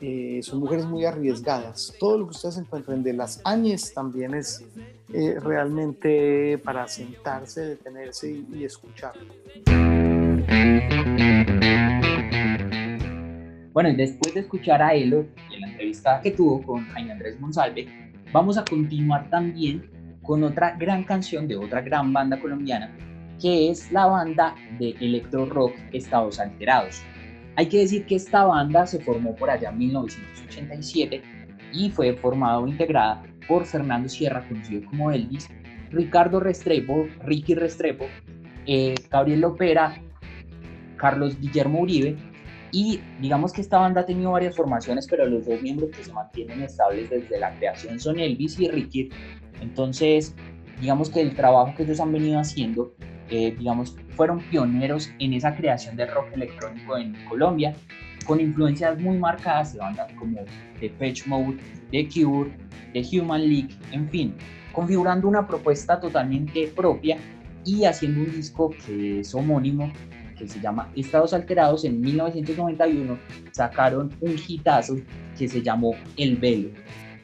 Eh, 0.00 0.40
son 0.42 0.60
mujeres 0.60 0.86
muy 0.86 1.04
arriesgadas. 1.04 1.92
Todo 2.00 2.18
lo 2.18 2.24
que 2.26 2.30
ustedes 2.30 2.56
encuentren 2.56 3.02
de 3.02 3.12
las 3.12 3.40
Áñez 3.44 3.92
también 3.92 4.34
es 4.34 4.64
realmente 5.12 6.56
para 6.64 6.88
sentarse, 6.88 7.60
detenerse 7.60 8.30
y, 8.30 8.46
y 8.54 8.64
escuchar. 8.64 9.12
Bueno, 13.72 13.88
y 13.88 13.96
después 13.96 14.34
de 14.34 14.40
escuchar 14.40 14.82
a 14.82 14.92
Elo 14.92 15.24
y 15.50 15.58
la 15.58 15.68
entrevista 15.68 16.20
que 16.20 16.32
tuvo 16.32 16.62
con 16.62 16.84
Jaime 16.88 17.12
Andrés 17.12 17.40
Monsalve, 17.40 17.86
vamos 18.30 18.58
a 18.58 18.64
continuar 18.64 19.30
también 19.30 19.90
con 20.22 20.44
otra 20.44 20.76
gran 20.76 21.04
canción 21.04 21.48
de 21.48 21.56
otra 21.56 21.80
gran 21.80 22.12
banda 22.12 22.38
colombiana, 22.38 22.94
que 23.40 23.70
es 23.70 23.90
la 23.90 24.06
banda 24.06 24.54
de 24.78 24.90
electro 25.00 25.46
rock 25.46 25.72
Estados 25.92 26.38
Alterados. 26.38 27.02
Hay 27.56 27.66
que 27.66 27.78
decir 27.78 28.04
que 28.04 28.16
esta 28.16 28.44
banda 28.44 28.86
se 28.86 29.00
formó 29.00 29.34
por 29.34 29.48
allá 29.48 29.70
en 29.70 29.78
1987 29.78 31.22
y 31.72 31.88
fue 31.90 32.12
formada 32.12 32.58
o 32.58 32.68
integrada 32.68 33.22
por 33.48 33.64
Fernando 33.64 34.08
Sierra, 34.10 34.46
conocido 34.48 34.82
como 34.90 35.10
Elvis, 35.10 35.48
Ricardo 35.90 36.40
Restrepo, 36.40 37.06
Ricky 37.24 37.54
Restrepo, 37.54 38.04
eh, 38.66 38.94
Gabriel 39.10 39.40
Lopera, 39.40 39.94
Carlos 40.96 41.40
Guillermo 41.40 41.80
Uribe 41.80 42.31
y 42.72 43.00
digamos 43.20 43.52
que 43.52 43.60
esta 43.60 43.78
banda 43.78 44.00
ha 44.00 44.06
tenido 44.06 44.32
varias 44.32 44.56
formaciones, 44.56 45.06
pero 45.06 45.26
los 45.26 45.46
dos 45.46 45.60
miembros 45.60 45.90
que 45.90 46.02
se 46.02 46.12
mantienen 46.12 46.62
estables 46.62 47.10
desde 47.10 47.38
la 47.38 47.54
creación 47.54 48.00
son 48.00 48.18
Elvis 48.18 48.58
y 48.58 48.68
Ricky. 48.68 49.10
Entonces, 49.60 50.34
digamos 50.80 51.10
que 51.10 51.20
el 51.20 51.34
trabajo 51.36 51.74
que 51.76 51.82
ellos 51.82 52.00
han 52.00 52.12
venido 52.12 52.40
haciendo, 52.40 52.94
eh, 53.28 53.54
digamos, 53.58 53.94
fueron 54.16 54.40
pioneros 54.40 55.10
en 55.18 55.34
esa 55.34 55.54
creación 55.54 55.96
de 55.96 56.06
rock 56.06 56.32
electrónico 56.32 56.96
en 56.96 57.14
Colombia, 57.28 57.74
con 58.24 58.40
influencias 58.40 58.98
muy 58.98 59.18
marcadas 59.18 59.74
de 59.74 59.80
bandas 59.80 60.10
como 60.14 60.38
The 60.80 60.88
Patch 60.90 61.26
Mode, 61.26 61.58
The 61.90 62.08
Cure, 62.08 62.50
The 62.94 63.02
Human 63.18 63.48
League, 63.48 63.76
en 63.90 64.08
fin, 64.08 64.34
configurando 64.72 65.28
una 65.28 65.46
propuesta 65.46 66.00
totalmente 66.00 66.72
propia 66.74 67.18
y 67.66 67.84
haciendo 67.84 68.22
un 68.22 68.32
disco 68.32 68.70
que 68.86 69.20
es 69.20 69.34
homónimo 69.34 69.92
que 70.42 70.48
se 70.48 70.60
llama 70.60 70.90
Estados 70.96 71.32
Alterados, 71.32 71.84
en 71.84 72.00
1991 72.00 73.16
sacaron 73.52 74.12
un 74.20 74.34
hitazo 74.36 74.96
que 75.38 75.46
se 75.46 75.62
llamó 75.62 75.94
El 76.16 76.36
Velo. 76.36 76.70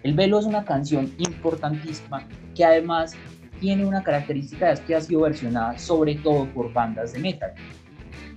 El 0.05 0.15
Velo 0.15 0.39
es 0.39 0.47
una 0.47 0.65
canción 0.65 1.13
importantísima 1.19 2.29
que 2.55 2.65
además 2.65 3.17
tiene 3.59 3.85
una 3.85 4.05
característica 4.05 4.71
es 4.71 4.79
que 4.81 4.95
ha 4.95 5.01
sido 5.01 5.23
versionada 5.23 5.77
sobre 5.79 6.15
todo 6.15 6.47
por 6.55 6.73
bandas 6.73 7.13
de 7.13 7.19
metal. 7.19 7.53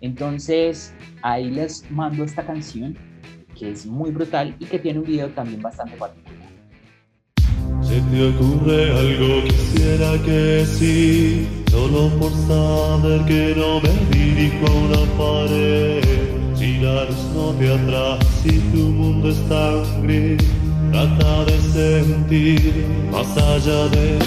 Entonces 0.02 0.96
ahí 1.22 1.52
les 1.52 1.90
mando 1.92 2.24
esta 2.24 2.44
canción 2.44 2.98
que 3.56 3.70
es 3.70 3.86
muy 3.86 4.10
brutal 4.10 4.56
y 4.58 4.66
que 4.66 4.80
tiene 4.80 4.98
un 4.98 5.06
video 5.06 5.30
también 5.30 5.62
bastante 5.62 5.96
particular. 5.96 6.31
Se 7.92 8.00
te 8.00 8.26
ocurre 8.26 8.90
algo, 8.90 9.44
quisiera 9.44 10.18
que 10.24 10.66
sí, 10.66 11.46
solo 11.70 12.08
por 12.18 12.32
saber 12.48 13.26
que 13.26 13.54
no 13.54 13.82
me 13.82 13.90
dirijo 14.16 14.66
a 14.66 14.72
una 14.72 15.18
pared. 15.18 16.02
Luz 16.82 17.26
no 17.36 17.52
te 17.60 17.74
atrae, 17.74 18.18
si 18.42 18.60
tu 18.72 18.78
mundo 18.78 19.30
es 19.30 19.42
tan 19.50 20.04
gris, 20.04 20.42
trata 20.94 21.44
de 21.44 21.60
sentir 21.60 22.86
más 23.12 23.38
allá 23.38 23.90
de 23.90 24.20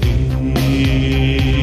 ti. 0.00 1.57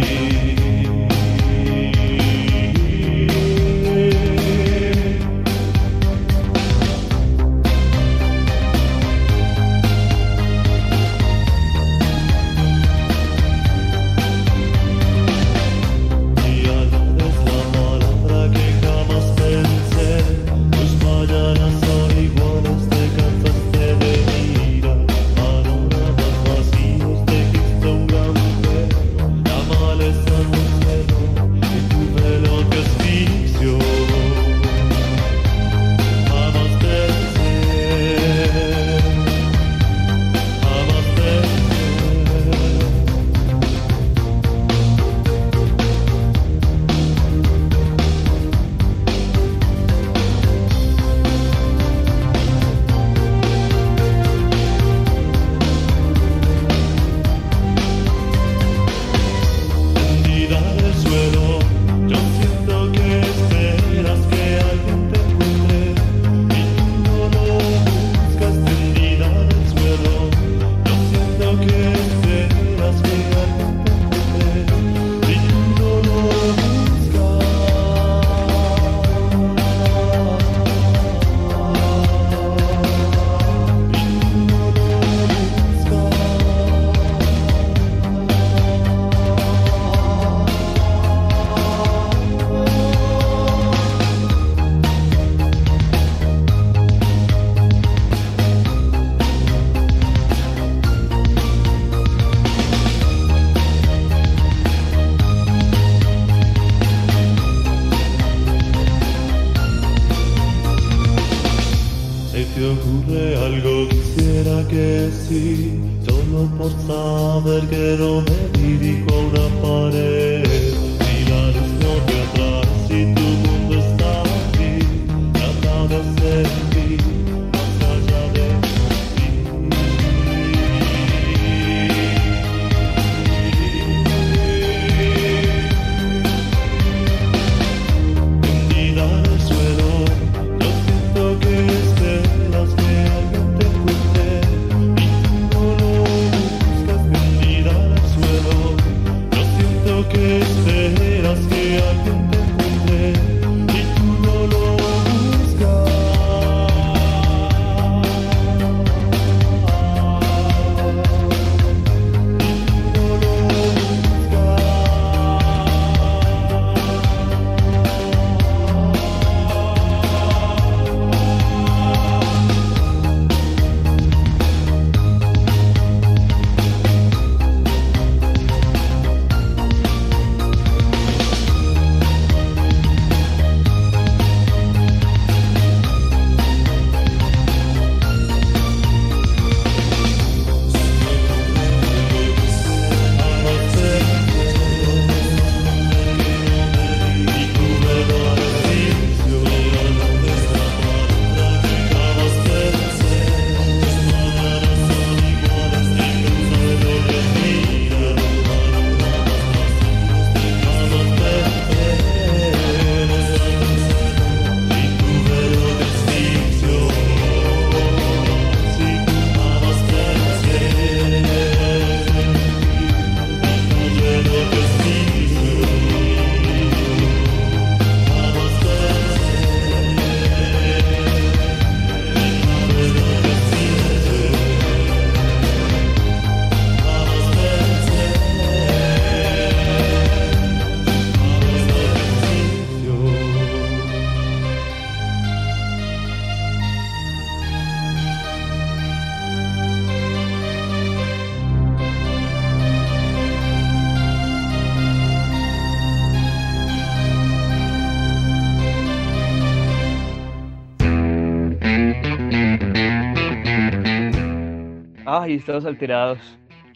Ay, 265.26 265.34
estados 265.34 265.66
alterados. 265.66 266.20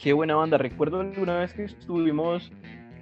Qué 0.01 0.11
buena 0.11 0.33
banda. 0.33 0.57
Recuerdo 0.57 1.01
alguna 1.01 1.37
vez 1.37 1.53
que 1.53 1.65
estuvimos 1.65 2.51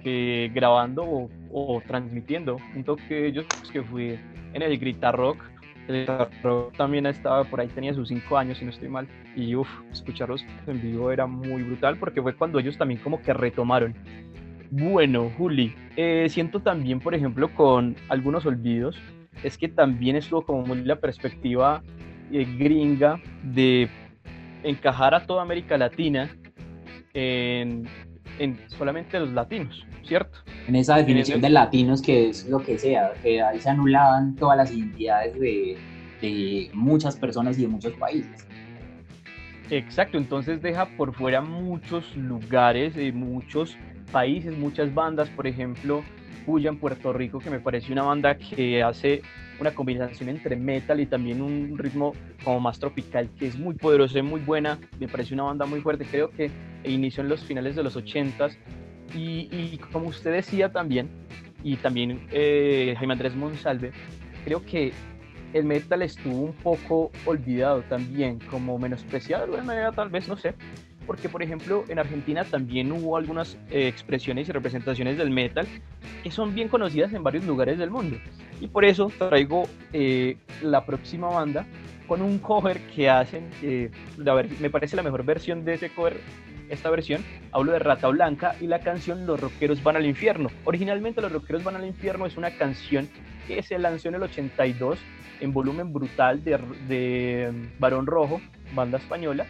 eh, 0.04 0.50
grabando 0.52 1.04
o, 1.04 1.30
o 1.50 1.80
transmitiendo 1.86 2.58
un 2.76 2.84
toque 2.84 3.14
de 3.14 3.26
ellos 3.28 3.46
que 3.72 3.82
fui 3.82 4.18
en 4.52 4.60
el 4.60 4.78
Grita 4.78 5.10
Rock. 5.10 5.42
El 5.86 6.04
Grita 6.04 6.28
Rock 6.42 6.76
también 6.76 7.06
estaba 7.06 7.44
por 7.44 7.62
ahí, 7.62 7.68
tenía 7.68 7.94
sus 7.94 8.08
cinco 8.08 8.36
años, 8.36 8.58
si 8.58 8.66
no 8.66 8.72
estoy 8.72 8.90
mal. 8.90 9.08
Y 9.34 9.54
uff, 9.54 9.70
escucharlos 9.90 10.44
en 10.66 10.82
vivo 10.82 11.10
era 11.10 11.26
muy 11.26 11.62
brutal 11.62 11.96
porque 11.96 12.20
fue 12.20 12.34
cuando 12.34 12.58
ellos 12.58 12.76
también 12.76 13.00
como 13.00 13.22
que 13.22 13.32
retomaron. 13.32 13.94
Bueno, 14.70 15.30
Juli, 15.38 15.74
eh, 15.96 16.26
siento 16.28 16.60
también, 16.60 17.00
por 17.00 17.14
ejemplo, 17.14 17.54
con 17.54 17.96
algunos 18.10 18.44
olvidos, 18.44 18.98
es 19.42 19.56
que 19.56 19.68
también 19.68 20.16
estuvo 20.16 20.42
como 20.44 20.66
muy 20.66 20.84
la 20.84 20.96
perspectiva 20.96 21.82
eh, 22.30 22.44
gringa 22.58 23.18
de 23.42 23.88
encajar 24.62 25.14
a 25.14 25.26
toda 25.26 25.42
América 25.42 25.76
Latina 25.78 26.28
en, 27.14 27.88
en 28.38 28.58
solamente 28.68 29.18
los 29.18 29.32
latinos, 29.32 29.86
¿cierto? 30.04 30.38
En 30.66 30.76
esa 30.76 30.96
definición 30.96 31.40
de 31.40 31.50
latinos 31.50 32.02
que 32.02 32.30
es 32.30 32.46
lo 32.48 32.58
que 32.58 32.78
sea, 32.78 33.12
que 33.22 33.42
ahí 33.42 33.60
se 33.60 33.70
anulaban 33.70 34.36
todas 34.36 34.56
las 34.56 34.72
identidades 34.72 35.38
de, 35.38 35.76
de 36.20 36.70
muchas 36.74 37.16
personas 37.16 37.58
y 37.58 37.62
de 37.62 37.68
muchos 37.68 37.92
países. 37.94 38.46
Exacto, 39.70 40.16
entonces 40.16 40.62
deja 40.62 40.86
por 40.96 41.14
fuera 41.14 41.42
muchos 41.42 42.16
lugares, 42.16 42.96
eh, 42.96 43.12
muchos 43.12 43.76
países, 44.10 44.56
muchas 44.56 44.94
bandas, 44.94 45.28
por 45.28 45.46
ejemplo, 45.46 46.02
Puya 46.48 46.70
en 46.70 46.78
Puerto 46.78 47.12
Rico, 47.12 47.40
que 47.40 47.50
me 47.50 47.60
parece 47.60 47.92
una 47.92 48.04
banda 48.04 48.38
que 48.38 48.82
hace 48.82 49.20
una 49.60 49.74
combinación 49.74 50.30
entre 50.30 50.56
metal 50.56 50.98
y 50.98 51.04
también 51.04 51.42
un 51.42 51.76
ritmo 51.76 52.14
como 52.42 52.58
más 52.58 52.78
tropical, 52.78 53.28
que 53.38 53.48
es 53.48 53.58
muy 53.58 53.74
poderosa 53.74 54.20
y 54.20 54.22
muy 54.22 54.40
buena, 54.40 54.78
me 54.98 55.08
parece 55.08 55.34
una 55.34 55.42
banda 55.42 55.66
muy 55.66 55.82
fuerte, 55.82 56.06
creo 56.10 56.30
que 56.30 56.50
inició 56.84 57.22
en 57.22 57.28
los 57.28 57.44
finales 57.44 57.76
de 57.76 57.82
los 57.82 57.98
80s 57.98 58.56
y, 59.14 59.50
y 59.52 59.78
como 59.92 60.08
usted 60.08 60.32
decía 60.32 60.72
también, 60.72 61.10
y 61.62 61.76
también 61.76 62.26
eh, 62.30 62.94
Jaime 62.96 63.12
Andrés 63.12 63.36
Monsalve, 63.36 63.92
creo 64.46 64.64
que 64.64 64.94
el 65.52 65.66
metal 65.66 66.00
estuvo 66.00 66.44
un 66.44 66.54
poco 66.54 67.10
olvidado 67.26 67.82
también, 67.82 68.38
como 68.50 68.78
menospreciado 68.78 69.42
de 69.42 69.44
alguna 69.50 69.64
manera, 69.64 69.92
tal 69.92 70.08
vez, 70.08 70.26
no 70.26 70.38
sé, 70.38 70.54
porque 71.08 71.30
por 71.30 71.42
ejemplo 71.42 71.84
en 71.88 71.98
Argentina 71.98 72.44
también 72.44 72.92
hubo 72.92 73.16
algunas 73.16 73.56
eh, 73.70 73.88
expresiones 73.88 74.46
y 74.46 74.52
representaciones 74.52 75.16
del 75.16 75.30
metal 75.30 75.66
que 76.22 76.30
son 76.30 76.54
bien 76.54 76.68
conocidas 76.68 77.14
en 77.14 77.22
varios 77.22 77.46
lugares 77.46 77.78
del 77.78 77.90
mundo. 77.90 78.18
Y 78.60 78.68
por 78.68 78.84
eso 78.84 79.10
traigo 79.18 79.66
eh, 79.94 80.36
la 80.60 80.84
próxima 80.84 81.28
banda 81.28 81.64
con 82.06 82.20
un 82.20 82.38
cover 82.38 82.78
que 82.94 83.08
hacen, 83.08 83.48
eh, 83.62 83.90
me 84.60 84.68
parece 84.68 84.96
la 84.96 85.02
mejor 85.02 85.24
versión 85.24 85.64
de 85.64 85.74
ese 85.74 85.88
cover, 85.88 86.20
esta 86.68 86.90
versión, 86.90 87.24
hablo 87.52 87.72
de 87.72 87.78
Rata 87.78 88.08
Blanca 88.08 88.54
y 88.60 88.66
la 88.66 88.80
canción 88.80 89.26
Los 89.26 89.40
Rockeros 89.40 89.82
van 89.82 89.96
al 89.96 90.04
infierno. 90.04 90.50
Originalmente 90.64 91.22
Los 91.22 91.32
Rockeros 91.32 91.64
van 91.64 91.76
al 91.76 91.86
infierno 91.86 92.26
es 92.26 92.36
una 92.36 92.50
canción 92.50 93.08
que 93.46 93.62
se 93.62 93.78
lanzó 93.78 94.10
en 94.10 94.16
el 94.16 94.24
82 94.24 94.98
en 95.40 95.54
volumen 95.54 95.90
brutal 95.90 96.44
de, 96.44 96.58
de 96.86 97.50
Barón 97.78 98.06
Rojo, 98.06 98.42
banda 98.74 98.98
española, 98.98 99.46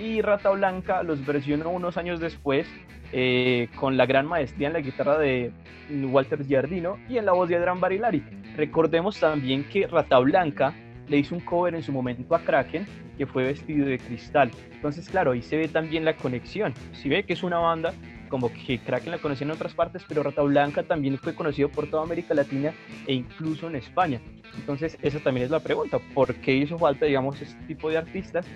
y 0.00 0.22
Rata 0.22 0.50
Blanca 0.50 1.02
los 1.02 1.24
versionó 1.24 1.68
unos 1.70 1.98
años 1.98 2.20
después 2.20 2.66
eh, 3.12 3.68
con 3.76 3.96
la 3.98 4.06
gran 4.06 4.26
maestría 4.26 4.68
en 4.68 4.72
la 4.72 4.80
guitarra 4.80 5.18
de 5.18 5.52
Walter 5.90 6.44
Giardino 6.44 6.96
y 7.08 7.18
en 7.18 7.26
la 7.26 7.32
voz 7.32 7.48
de 7.48 7.56
Adrián 7.56 7.80
Barilari. 7.80 8.22
Recordemos 8.56 9.20
también 9.20 9.64
que 9.64 9.86
Rata 9.86 10.18
Blanca 10.18 10.74
le 11.06 11.18
hizo 11.18 11.34
un 11.34 11.42
cover 11.42 11.74
en 11.74 11.82
su 11.82 11.92
momento 11.92 12.34
a 12.34 12.40
Kraken 12.40 12.86
que 13.18 13.26
fue 13.26 13.44
vestido 13.44 13.86
de 13.86 13.98
cristal. 13.98 14.50
Entonces, 14.72 15.08
claro, 15.10 15.32
ahí 15.32 15.42
se 15.42 15.58
ve 15.58 15.68
también 15.68 16.06
la 16.06 16.16
conexión. 16.16 16.72
Si 16.92 17.10
ve 17.10 17.24
que 17.24 17.34
es 17.34 17.42
una 17.42 17.58
banda 17.58 17.92
como 18.30 18.50
que 18.52 18.78
Kraken 18.78 19.10
la 19.10 19.18
conocía 19.18 19.44
en 19.44 19.50
otras 19.50 19.74
partes, 19.74 20.02
pero 20.08 20.22
Rata 20.22 20.40
Blanca 20.40 20.84
también 20.84 21.18
fue 21.18 21.34
conocido 21.34 21.68
por 21.68 21.90
toda 21.90 22.04
América 22.04 22.32
Latina 22.32 22.72
e 23.06 23.12
incluso 23.12 23.68
en 23.68 23.76
España. 23.76 24.20
Entonces, 24.56 24.96
esa 25.02 25.18
también 25.18 25.44
es 25.44 25.50
la 25.50 25.60
pregunta, 25.60 25.98
¿por 26.14 26.34
qué 26.36 26.54
hizo 26.54 26.78
falta, 26.78 27.04
digamos, 27.04 27.42
este 27.42 27.60
tipo 27.64 27.90
de 27.90 27.98
artistas? 27.98 28.46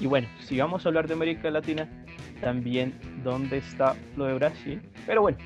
Y 0.00 0.06
bueno, 0.06 0.28
si 0.40 0.58
vamos 0.58 0.84
a 0.84 0.88
hablar 0.88 1.08
de 1.08 1.14
América 1.14 1.50
Latina, 1.50 1.88
también 2.40 2.94
dónde 3.24 3.58
está 3.58 3.96
lo 4.16 4.26
de 4.26 4.34
Brasil. 4.34 4.82
Pero 5.06 5.22
bueno, 5.22 5.38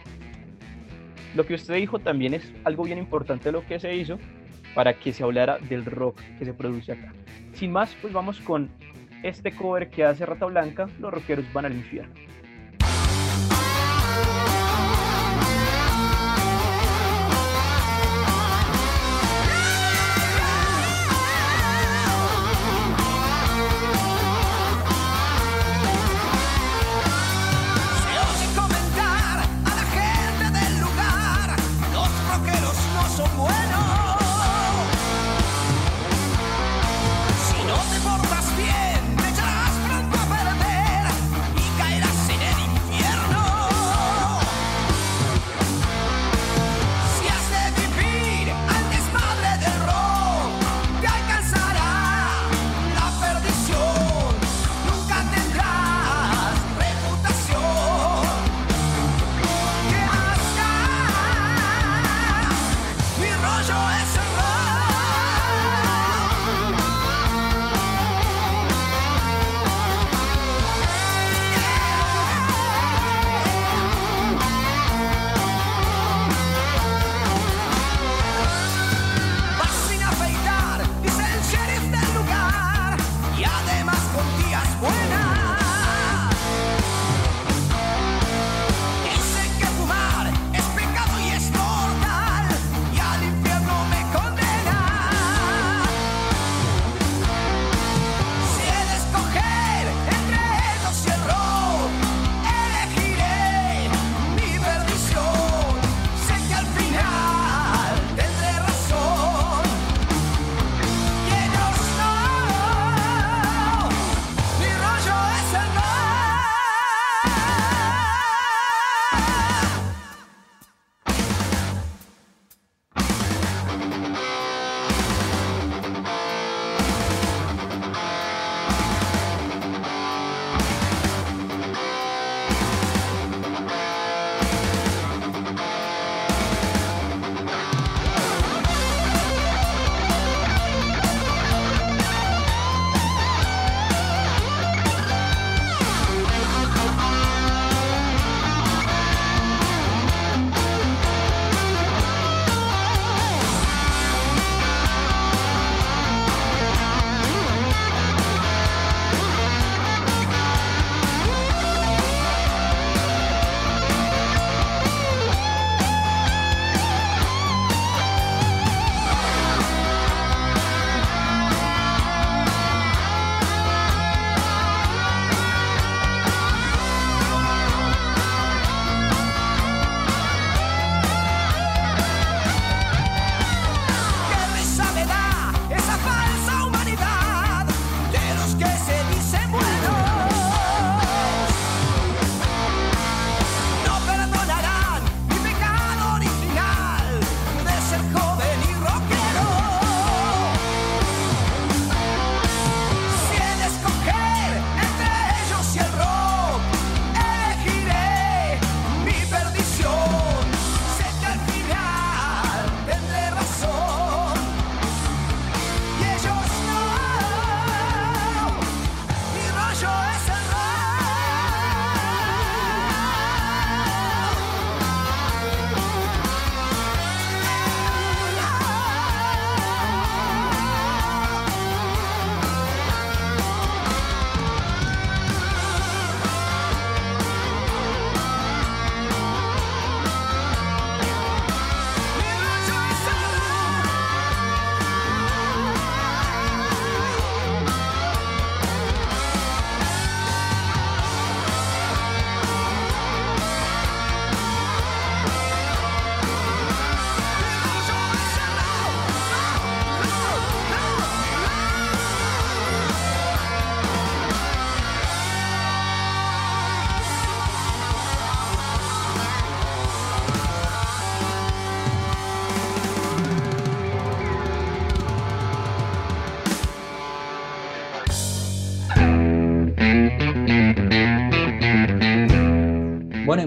lo 1.34 1.46
que 1.46 1.54
usted 1.54 1.74
dijo 1.74 1.98
también 1.98 2.34
es 2.34 2.52
algo 2.64 2.84
bien 2.84 2.98
importante 2.98 3.52
lo 3.52 3.64
que 3.64 3.78
se 3.78 3.94
hizo, 3.94 4.18
para 4.74 4.94
que 4.94 5.12
se 5.12 5.22
hablara 5.22 5.58
del 5.58 5.84
rock 5.84 6.20
que 6.38 6.44
se 6.44 6.54
produce 6.54 6.92
acá. 6.92 7.12
Sin 7.54 7.72
más, 7.72 7.94
pues 8.00 8.12
vamos 8.12 8.40
con 8.40 8.70
este 9.22 9.52
cover 9.52 9.90
que 9.90 10.04
hace 10.04 10.24
Rata 10.26 10.46
Blanca, 10.46 10.88
Los 10.98 11.12
rockeros 11.12 11.44
van 11.52 11.66
al 11.66 11.74
infierno. 11.74 12.14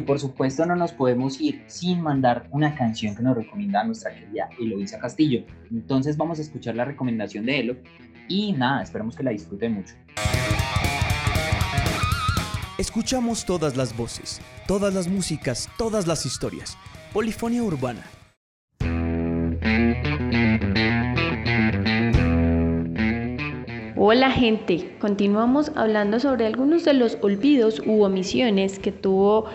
Por 0.05 0.19
supuesto 0.19 0.65
no 0.65 0.75
nos 0.75 0.91
podemos 0.91 1.39
ir 1.39 1.63
sin 1.67 2.01
mandar 2.01 2.47
una 2.51 2.75
canción 2.75 3.15
que 3.15 3.23
nos 3.23 3.35
recomienda 3.35 3.83
nuestra 3.83 4.13
querida 4.13 4.49
Eloisa 4.59 4.99
Castillo. 4.99 5.43
Entonces 5.71 6.17
vamos 6.17 6.39
a 6.39 6.41
escuchar 6.41 6.75
la 6.75 6.85
recomendación 6.85 7.45
de 7.45 7.59
Elo 7.59 7.75
y 8.27 8.53
nada, 8.53 8.83
esperamos 8.83 9.15
que 9.15 9.23
la 9.23 9.31
disfruten 9.31 9.73
mucho. 9.73 9.95
Escuchamos 12.77 13.45
todas 13.45 13.77
las 13.77 13.95
voces, 13.95 14.41
todas 14.67 14.93
las 14.93 15.07
músicas, 15.07 15.69
todas 15.77 16.07
las 16.07 16.25
historias. 16.25 16.77
Polifonía 17.13 17.63
urbana. 17.63 18.03
Hola 24.05 24.31
gente, 24.31 24.97
continuamos 24.99 25.71
hablando 25.75 26.19
sobre 26.19 26.45
algunos 26.45 26.83
de 26.83 26.93
los 26.93 27.17
olvidos 27.21 27.81
u 27.85 28.03
omisiones 28.03 28.77
que 28.77 28.91
tuvo 28.91 29.45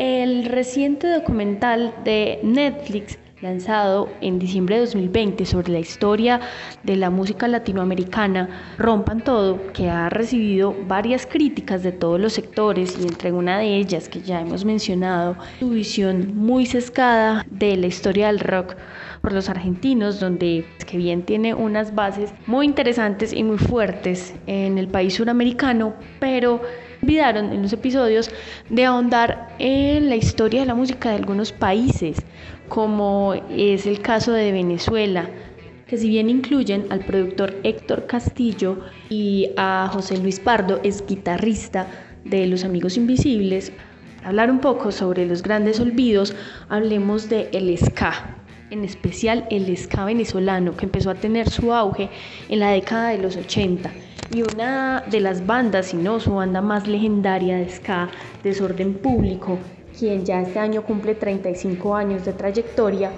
el 0.00 0.46
reciente 0.46 1.08
documental 1.08 1.94
de 2.04 2.40
Netflix 2.42 3.18
lanzado 3.42 4.08
en 4.22 4.38
diciembre 4.38 4.76
de 4.76 4.86
2020 4.86 5.44
sobre 5.44 5.72
la 5.72 5.78
historia 5.78 6.40
de 6.82 6.96
la 6.96 7.10
música 7.10 7.46
latinoamericana, 7.48 8.48
Rompan 8.78 9.22
Todo, 9.22 9.72
que 9.74 9.90
ha 9.90 10.08
recibido 10.08 10.74
varias 10.88 11.26
críticas 11.26 11.82
de 11.82 11.92
todos 11.92 12.18
los 12.18 12.32
sectores 12.32 12.98
y 12.98 13.02
entre 13.02 13.30
una 13.30 13.58
de 13.58 13.76
ellas 13.76 14.08
que 14.08 14.22
ya 14.22 14.40
hemos 14.40 14.64
mencionado, 14.64 15.36
su 15.58 15.68
visión 15.68 16.34
muy 16.34 16.64
sesgada 16.64 17.44
de 17.50 17.76
la 17.76 17.86
historia 17.86 18.28
del 18.28 18.40
rock 18.40 18.76
por 19.20 19.34
los 19.34 19.50
argentinos, 19.50 20.18
donde 20.18 20.64
que 20.86 20.96
bien 20.96 21.24
tiene 21.24 21.52
unas 21.52 21.94
bases 21.94 22.32
muy 22.46 22.64
interesantes 22.64 23.34
y 23.34 23.42
muy 23.42 23.58
fuertes 23.58 24.34
en 24.46 24.78
el 24.78 24.88
país 24.88 25.14
suramericano, 25.14 25.92
pero 26.20 26.62
olvidaron 27.02 27.52
en 27.52 27.62
los 27.62 27.72
episodios 27.72 28.30
de 28.68 28.84
ahondar 28.84 29.54
en 29.58 30.08
la 30.08 30.16
historia 30.16 30.60
de 30.60 30.66
la 30.66 30.74
música 30.74 31.10
de 31.10 31.16
algunos 31.16 31.52
países, 31.52 32.18
como 32.68 33.34
es 33.50 33.86
el 33.86 34.00
caso 34.00 34.32
de 34.32 34.52
Venezuela, 34.52 35.28
que 35.86 35.96
si 35.96 36.08
bien 36.08 36.30
incluyen 36.30 36.86
al 36.90 37.00
productor 37.00 37.56
Héctor 37.64 38.06
Castillo 38.06 38.78
y 39.08 39.50
a 39.56 39.90
José 39.92 40.18
Luis 40.18 40.38
Pardo, 40.38 40.80
es 40.84 41.04
guitarrista 41.06 41.86
de 42.24 42.46
Los 42.46 42.64
Amigos 42.64 42.96
Invisibles, 42.96 43.72
hablar 44.24 44.50
un 44.50 44.60
poco 44.60 44.92
sobre 44.92 45.26
los 45.26 45.42
grandes 45.42 45.80
olvidos, 45.80 46.36
hablemos 46.68 47.28
de 47.28 47.48
el 47.52 47.76
ska, 47.76 48.36
en 48.70 48.84
especial 48.84 49.46
el 49.50 49.76
ska 49.76 50.04
venezolano, 50.04 50.76
que 50.76 50.84
empezó 50.84 51.10
a 51.10 51.14
tener 51.14 51.50
su 51.50 51.72
auge 51.72 52.08
en 52.48 52.60
la 52.60 52.70
década 52.70 53.08
de 53.08 53.18
los 53.18 53.36
80 53.36 53.90
y 54.32 54.42
una 54.42 55.02
de 55.10 55.20
las 55.20 55.46
bandas, 55.46 55.86
si 55.86 55.96
no 55.96 56.20
su 56.20 56.34
banda 56.34 56.60
más 56.60 56.86
legendaria 56.86 57.56
de 57.56 57.68
ska, 57.68 58.08
Desorden 58.42 58.94
Público, 58.94 59.58
quien 59.98 60.24
ya 60.24 60.40
este 60.40 60.58
año 60.58 60.82
cumple 60.82 61.14
35 61.14 61.96
años 61.96 62.24
de 62.24 62.32
trayectoria, 62.32 63.10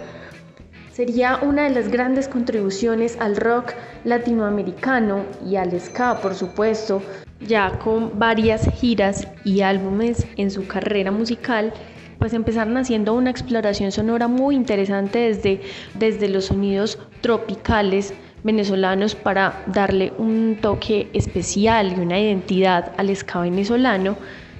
sería 0.92 1.38
una 1.42 1.64
de 1.64 1.70
las 1.70 1.88
grandes 1.88 2.28
contribuciones 2.28 3.18
al 3.20 3.36
rock 3.36 3.74
latinoamericano 4.04 5.24
y 5.46 5.56
al 5.56 5.78
ska, 5.78 6.20
por 6.20 6.34
supuesto, 6.34 7.02
ya 7.40 7.78
con 7.78 8.18
varias 8.18 8.68
giras 8.70 9.28
y 9.44 9.60
álbumes 9.60 10.26
en 10.36 10.50
su 10.50 10.66
carrera 10.66 11.10
musical 11.10 11.72
pues 12.18 12.34
empezaron 12.34 12.76
haciendo 12.76 13.14
una 13.14 13.30
exploración 13.30 13.90
sonora 13.90 14.28
muy 14.28 14.54
interesante 14.54 15.18
desde, 15.18 15.60
desde 15.94 16.28
los 16.28 16.44
sonidos 16.44 17.00
tropicales 17.20 18.14
venezolanos 18.42 19.14
para 19.14 19.62
darle 19.66 20.12
un 20.18 20.58
toque 20.60 21.08
especial 21.12 21.94
y 21.96 22.00
una 22.00 22.18
identidad 22.18 22.92
al 22.96 23.14
ska 23.14 23.40
venezolano 23.40 24.16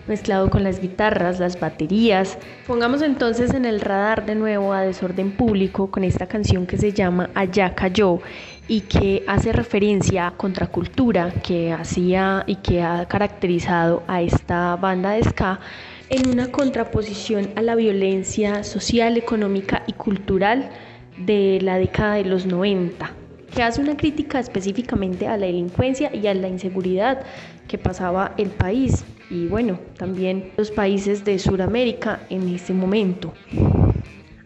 mezclado 0.07 0.51
con 0.51 0.65
las 0.65 0.81
guitarras, 0.81 1.39
las 1.39 1.59
baterías. 1.59 2.39
Pongamos 2.67 3.03
entonces 3.03 3.55
en 3.55 3.65
el 3.65 3.81
radar 3.81 4.27
de 4.27 4.35
nuevo 4.35 4.73
a 4.73 4.83
Desorden 4.83 5.33
Público 5.33 5.91
con 5.91 6.05
esta 6.05 6.27
canción 6.27 6.67
que 6.67 6.77
se 6.77 6.93
llama 6.93 7.31
Allá 7.35 7.75
cayó 7.75 8.21
y 8.69 8.83
que 8.83 9.25
hace 9.27 9.53
referencia 9.53 10.29
a 10.29 10.31
contracultura 10.33 11.33
que 11.43 11.73
hacía 11.73 12.45
y 12.47 12.57
que 12.57 12.83
ha 12.83 13.07
caracterizado 13.07 14.03
a 14.07 14.23
esta 14.23 14.77
banda 14.77 15.13
de 15.13 15.25
ska 15.25 15.61
en 16.09 16.29
una 16.29 16.51
contraposición 16.51 17.51
a 17.57 17.63
la 17.63 17.75
violencia 17.75 18.65
social, 18.65 19.17
económica 19.17 19.83
y 19.87 19.93
cultural 19.93 20.71
de 21.17 21.59
la 21.63 21.77
década 21.77 22.15
de 22.15 22.25
los 22.25 22.47
90 22.47 23.22
que 23.55 23.63
hace 23.63 23.81
una 23.81 23.97
crítica 23.97 24.41
específicamente 24.41 25.27
a 25.27 25.37
la 25.37 25.47
delincuencia 25.47 26.15
y 26.15 26.27
a 26.27 26.35
la 26.35 26.49
inseguridad 26.49 27.23
que 27.69 27.79
pasaba 27.79 28.35
el 28.39 28.51
país 28.51 29.05
y 29.31 29.47
bueno, 29.47 29.79
también 29.97 30.53
los 30.57 30.71
países 30.71 31.25
de 31.25 31.39
Sudamérica 31.39 32.21
en 32.29 32.55
ese 32.55 32.75
momento. 32.75 33.33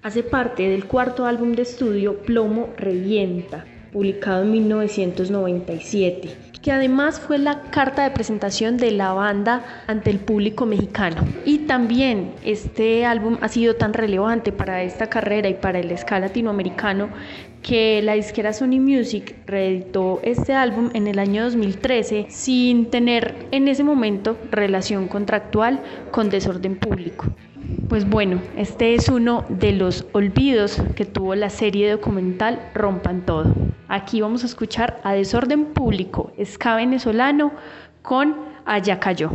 Hace 0.03 0.23
parte 0.23 0.69
del 0.69 0.85
cuarto 0.85 1.27
álbum 1.27 1.53
de 1.53 1.63
estudio 1.63 2.19
Plomo 2.19 2.69
Revienta, 2.77 3.65
publicado 3.93 4.45
en 4.45 4.53
1997, 4.53 6.37
que 6.63 6.71
además 6.71 7.19
fue 7.19 7.39
la 7.39 7.63
carta 7.71 8.05
de 8.05 8.11
presentación 8.11 8.77
de 8.77 8.93
la 8.93 9.13
banda 9.13 9.65
ante 9.89 10.11
el 10.11 10.21
público 10.21 10.67
mexicano. 10.67 11.25
Y 11.45 11.59
también 11.59 12.33
este 12.45 13.05
álbum 13.05 13.39
ha 13.41 13.49
sido 13.49 13.75
tan 13.75 13.93
relevante 13.93 14.53
para 14.53 14.85
esta 14.85 15.09
carrera 15.09 15.49
y 15.49 15.55
para 15.55 15.81
el 15.81 15.97
ska 15.99 16.21
latinoamericano 16.21 17.09
que 17.67 18.01
la 18.01 18.12
disquera 18.12 18.53
Sony 18.53 18.79
Music 18.79 19.35
reeditó 19.45 20.21
este 20.23 20.55
álbum 20.55 20.91
en 20.95 21.09
el 21.09 21.19
año 21.19 21.43
2013 21.43 22.27
sin 22.29 22.91
tener 22.91 23.49
en 23.51 23.67
ese 23.67 23.83
momento 23.83 24.39
relación 24.53 25.09
contractual 25.09 25.83
con 26.12 26.31
Desorden 26.31 26.77
Público. 26.77 27.27
Pues 27.89 28.09
bueno, 28.09 28.41
este 28.57 28.95
es 28.95 29.09
uno 29.09 29.45
de 29.49 29.73
los 29.73 30.07
olvidos 30.12 30.81
que 30.95 31.05
tuvo 31.05 31.35
la 31.35 31.51
serie 31.51 31.91
documental 31.91 32.71
Rompan 32.73 33.27
Todo. 33.27 33.53
Aquí 33.89 34.21
vamos 34.21 34.45
a 34.45 34.47
escuchar 34.47 35.01
a 35.03 35.14
Desorden 35.14 35.64
Público, 35.67 36.33
ska 36.45 36.77
venezolano 36.77 37.51
con 38.03 38.37
Allá 38.64 39.01
Cayó. 39.01 39.33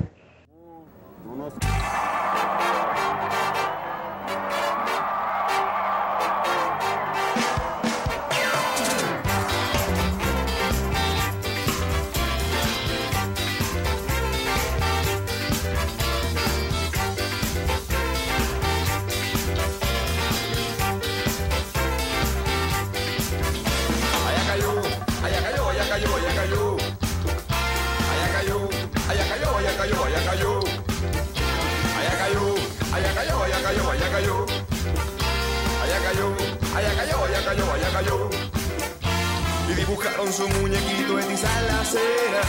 Su 40.31 40.47
muñequito 40.47 41.19
en 41.19 41.29
la 41.67 41.83
cera. 41.83 42.41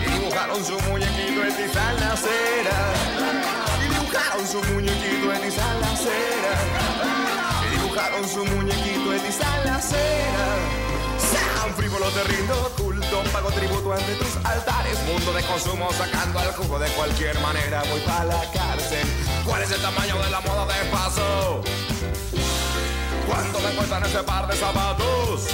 Y 0.00 0.10
dibujaron 0.10 0.62
su 0.62 0.78
muñequito 0.90 1.42
en 1.42 2.00
la 2.00 2.16
cera. 2.16 2.78
Y 3.80 3.88
dibujaron 3.88 4.46
su 4.46 4.62
muñequito 4.72 5.32
en 5.32 5.56
la 5.80 5.96
cera. 5.96 6.52
Y 7.64 7.76
dibujaron 7.76 8.28
su 8.28 8.44
muñequito 8.44 9.12
en 9.14 9.64
la 9.64 9.80
cera. 9.80 10.46
San 11.18 11.74
frívolo 11.76 12.10
te 12.10 12.24
rindo 12.24 12.72
culto, 12.76 13.22
pago 13.32 13.50
tributo 13.52 13.92
ante 13.94 14.14
tus 14.16 14.36
altares. 14.44 14.98
Mundo 15.06 15.32
de 15.32 15.42
consumo 15.44 15.90
sacando 15.92 16.40
al 16.40 16.52
jugo 16.52 16.78
de 16.78 16.90
cualquier 16.90 17.38
manera. 17.40 17.82
Voy 17.90 18.00
para 18.00 18.24
la 18.24 18.50
cárcel. 18.52 19.06
¿Cuál 19.46 19.62
es 19.62 19.70
el 19.70 19.80
tamaño 19.80 20.22
de 20.22 20.30
la 20.30 20.40
moda 20.42 20.66
de 20.66 20.90
paso? 20.90 21.62
¿Cuánto 23.26 23.60
me 23.60 23.70
cuestan 23.70 24.04
ese 24.04 24.22
par 24.24 24.46
de 24.46 24.56
zapatos? 24.56 25.48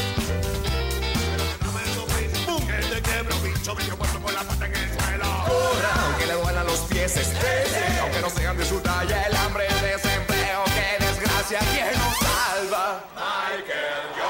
Bicho 3.63 3.75
medio 3.77 3.97
puesto 3.97 4.19
con 4.19 4.35
la 4.35 4.43
pata 4.43 4.67
en 4.67 4.75
el 4.75 4.89
suelo. 4.99 5.25
Corra, 5.47 5.93
aunque 6.07 6.27
le 6.27 6.35
duelan 6.35 6.67
los 6.67 6.81
pies, 6.81 7.17
estrese, 7.17 8.01
aunque 8.01 8.21
no 8.21 8.29
sean 8.31 8.57
de 8.57 8.65
su 8.65 8.81
talla, 8.81 9.23
el 9.23 9.37
hambre, 9.37 9.67
el 9.69 9.81
desempleo, 9.81 10.65
qué 10.65 11.05
desgracia, 11.05 11.61
¿quién 11.71 11.93
nos 11.97 12.17
salva? 12.19 13.05
Michael 13.15 14.22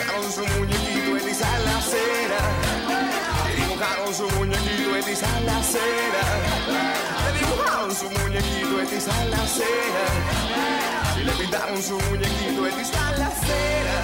dibujaron 0.00 0.32
su 0.32 0.46
muñequito 0.46 1.16
en 1.16 1.28
esa 1.28 1.58
la 1.60 1.80
cera. 1.80 2.40
Y 3.50 3.60
dibujaron 3.60 4.14
su 4.14 4.28
muñequito 4.30 4.96
en 4.96 5.08
esa 5.08 5.40
la 5.40 5.62
cera. 5.62 6.24
Le 7.24 7.38
dibujaron 7.38 7.94
su 7.94 8.10
muñequito 8.10 8.80
en 8.80 8.96
esa 8.96 9.24
la 9.26 9.46
cera. 9.46 10.06
Y 11.20 11.24
le 11.24 11.32
pintaron 11.32 11.82
su 11.82 11.98
muñequito 11.98 12.66
en 12.66 12.80
esa 12.80 13.12
la 13.18 13.30
cera. 13.30 13.98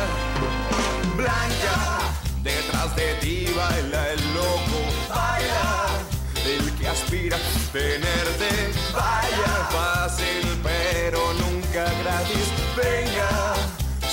Blanca, 1.17 2.01
detrás 2.43 2.95
de 2.97 3.15
ti 3.15 3.47
baila 3.57 4.13
el 4.13 4.35
loco, 4.35 4.79
baila 5.09 5.87
el 6.45 6.73
que 6.75 6.89
aspira 6.89 7.37
a 7.37 7.73
tenerte, 7.73 8.49
vaya 8.93 9.69
fácil 9.71 10.61
pero 10.63 11.33
nunca 11.35 11.85
gratis, 12.03 12.49
venga, 12.77 13.55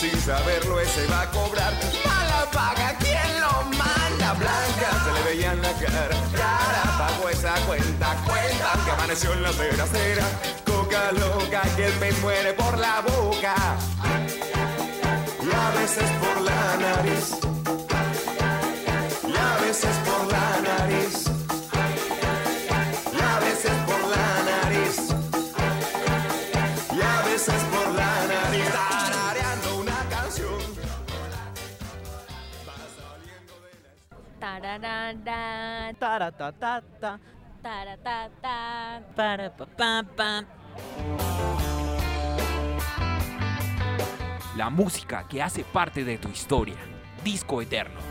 sin 0.04 0.20
saberlo 0.20 0.82
ese 0.82 1.08
va 1.08 1.22
a 1.22 1.32
cobrar, 1.32 1.74
mala 2.06 2.46
paga, 2.52 2.94
¿quién 3.00 3.40
lo 3.40 3.64
manda? 3.78 4.34
Blanca 4.34 4.90
se 5.06 5.14
le 5.14 5.22
veía 5.30 5.54
en 5.54 5.62
la 5.62 5.72
cara, 5.72 6.18
cara, 6.36 6.84
pagó 6.98 7.30
esa 7.30 7.54
cuenta, 7.66 8.14
cuenta 8.26 8.84
que 8.84 8.92
amaneció 8.92 9.32
en 9.32 9.44
la 9.44 9.54
cera, 9.54 9.86
cera, 9.88 10.26
coca 10.66 11.12
loca, 11.14 11.62
que 11.78 11.86
el 11.86 11.94
pez 11.94 12.20
muere 12.20 12.54
por 12.54 12.78
la 12.78 13.00
boca, 13.00 13.56
y 15.42 15.56
a 15.56 15.80
veces 15.80 16.10
por 16.20 16.42
la 16.42 16.78
nariz, 16.78 17.53
la 34.84 35.94
Taratatata, 35.98 37.20
taratata. 39.16 40.46
música 44.70 45.26
que 45.30 45.42
hace 45.42 45.64
parte 45.64 46.04
de 46.04 46.18
tu 46.18 46.28
historia. 46.28 46.76
Disco 47.24 47.62
Eterno. 47.62 48.02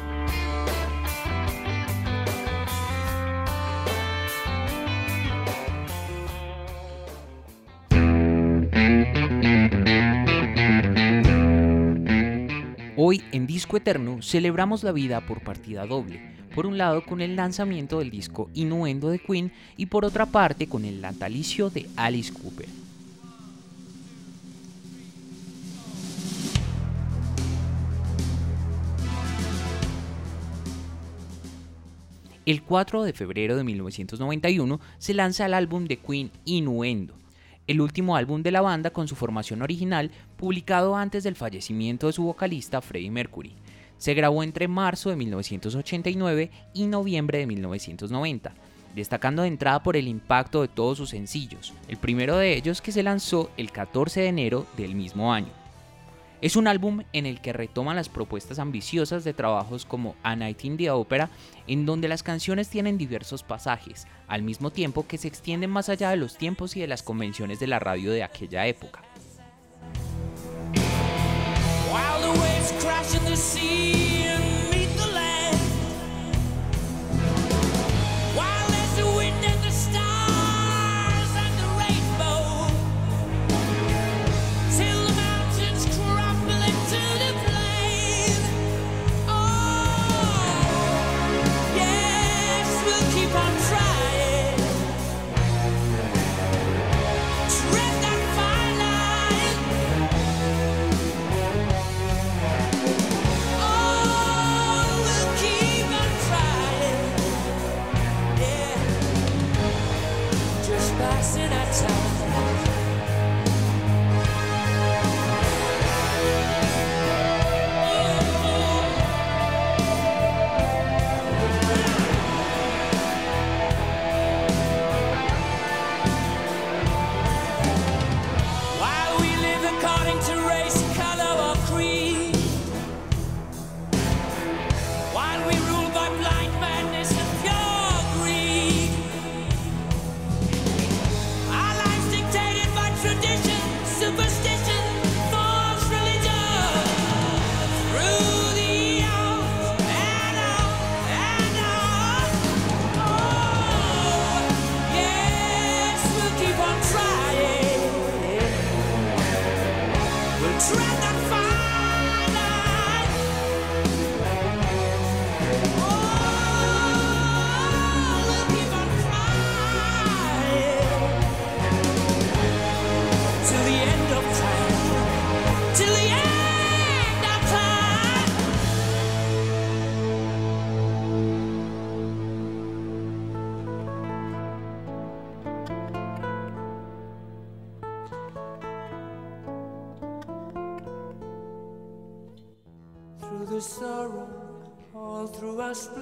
Hoy 12.97 13.23
en 13.33 13.47
Disco 13.47 13.77
Eterno 13.77 14.23
celebramos 14.23 14.85
la 14.85 14.93
vida 14.93 15.20
por 15.20 15.43
partida 15.43 15.85
doble. 15.85 16.41
Por 16.55 16.67
un 16.67 16.77
lado 16.77 17.03
con 17.05 17.21
el 17.21 17.37
lanzamiento 17.37 17.99
del 17.99 18.11
disco 18.11 18.51
Innuendo 18.55 19.09
de 19.09 19.19
Queen 19.19 19.53
y 19.77 19.87
por 19.87 20.05
otra 20.05 20.27
parte 20.27 20.67
con 20.67 20.85
el 20.85 21.01
natalicio 21.01 21.71
de 21.71 21.89
Alice 21.97 22.33
Cooper. 22.33 22.69
El 32.45 32.63
4 32.65 33.05
de 33.05 33.13
febrero 33.13 33.57
de 33.57 33.63
1991 33.63 34.81
se 34.99 35.15
lanza 35.15 35.47
el 35.47 35.55
álbum 35.55 35.85
de 35.85 35.99
Queen 35.99 36.33
Innuendo, 36.45 37.15
el 37.69 37.81
último 37.81 38.17
álbum 38.17 38.43
de 38.43 38.51
la 38.51 38.61
banda 38.61 38.91
con 38.91 39.07
su 39.07 39.15
formación 39.15 39.63
original 39.63 40.11
publicado 40.37 40.97
antes 40.97 41.23
del 41.23 41.37
fallecimiento 41.37 42.09
de 42.09 42.13
su 42.13 42.25
vocalista 42.25 42.83
Freddie 42.83 43.13
Mercury. 43.13 43.55
Se 44.03 44.15
grabó 44.15 44.43
entre 44.43 44.67
marzo 44.67 45.11
de 45.11 45.15
1989 45.15 46.51
y 46.75 46.87
noviembre 46.87 47.39
de 47.39 47.47
1990, 47.47 48.53
destacando 48.97 49.43
de 49.43 49.49
entrada 49.49 49.85
por 49.85 49.97
el 49.97 50.09
impacto 50.09 50.61
de 50.61 50.67
todos 50.67 50.99
sus 50.99 51.11
sencillos, 51.11 51.73
el 51.87 51.99
primero 51.99 52.37
de 52.37 52.57
ellos 52.57 52.83
que 52.83 52.91
se 52.91 53.05
lanzó 53.05 53.53
el 53.57 53.71
14 53.71 54.23
de 54.23 54.27
enero 54.27 54.67
del 54.77 54.97
mismo 54.97 55.33
año. 55.33 55.53
Es 56.41 56.57
un 56.57 56.67
álbum 56.67 57.05
en 57.13 57.27
el 57.27 57.41
que 57.41 57.53
retoman 57.53 57.95
las 57.95 58.09
propuestas 58.09 58.59
ambiciosas 58.59 59.23
de 59.23 59.35
trabajos 59.35 59.87
como 59.87 60.17
A 60.25 60.35
Night 60.35 60.65
in 60.65 60.77
the 60.77 60.91
Opera, 60.91 61.31
en 61.69 61.87
donde 61.87 62.09
las 62.09 62.25
canciones 62.25 62.69
tienen 62.69 62.99
diversos 62.99 63.45
pasajes, 63.45 64.09
al 64.27 64.43
mismo 64.43 64.73
tiempo 64.73 65.07
que 65.07 65.17
se 65.17 65.29
extienden 65.29 65.71
más 65.71 65.89
allá 65.89 66.11
de 66.11 66.17
los 66.17 66.37
tiempos 66.37 66.77
y 66.77 66.81
de 66.81 66.89
las 66.89 67.05
convenciones 67.05 67.61
de 67.61 67.69
la 67.69 67.79
radio 67.79 68.11
de 68.11 68.25
aquella 68.25 68.67
época. 68.67 69.01
While 71.93 72.22
the 72.22 72.40
waves 72.40 72.72
crash 72.82 73.14
in 73.14 73.22
the 73.26 73.36
sea 73.36 74.72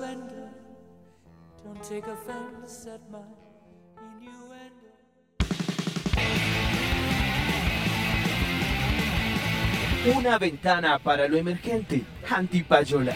splendor. 0.00 0.48
Don't 1.62 1.82
take 1.82 2.06
offense 2.06 2.86
at 2.86 3.00
my 3.10 3.18
innuendo. 4.18 4.88
Una 10.16 10.38
ventana 10.38 10.98
para 10.98 11.28
lo 11.28 11.36
emergente. 11.36 12.02
Antipayola. 12.30 13.14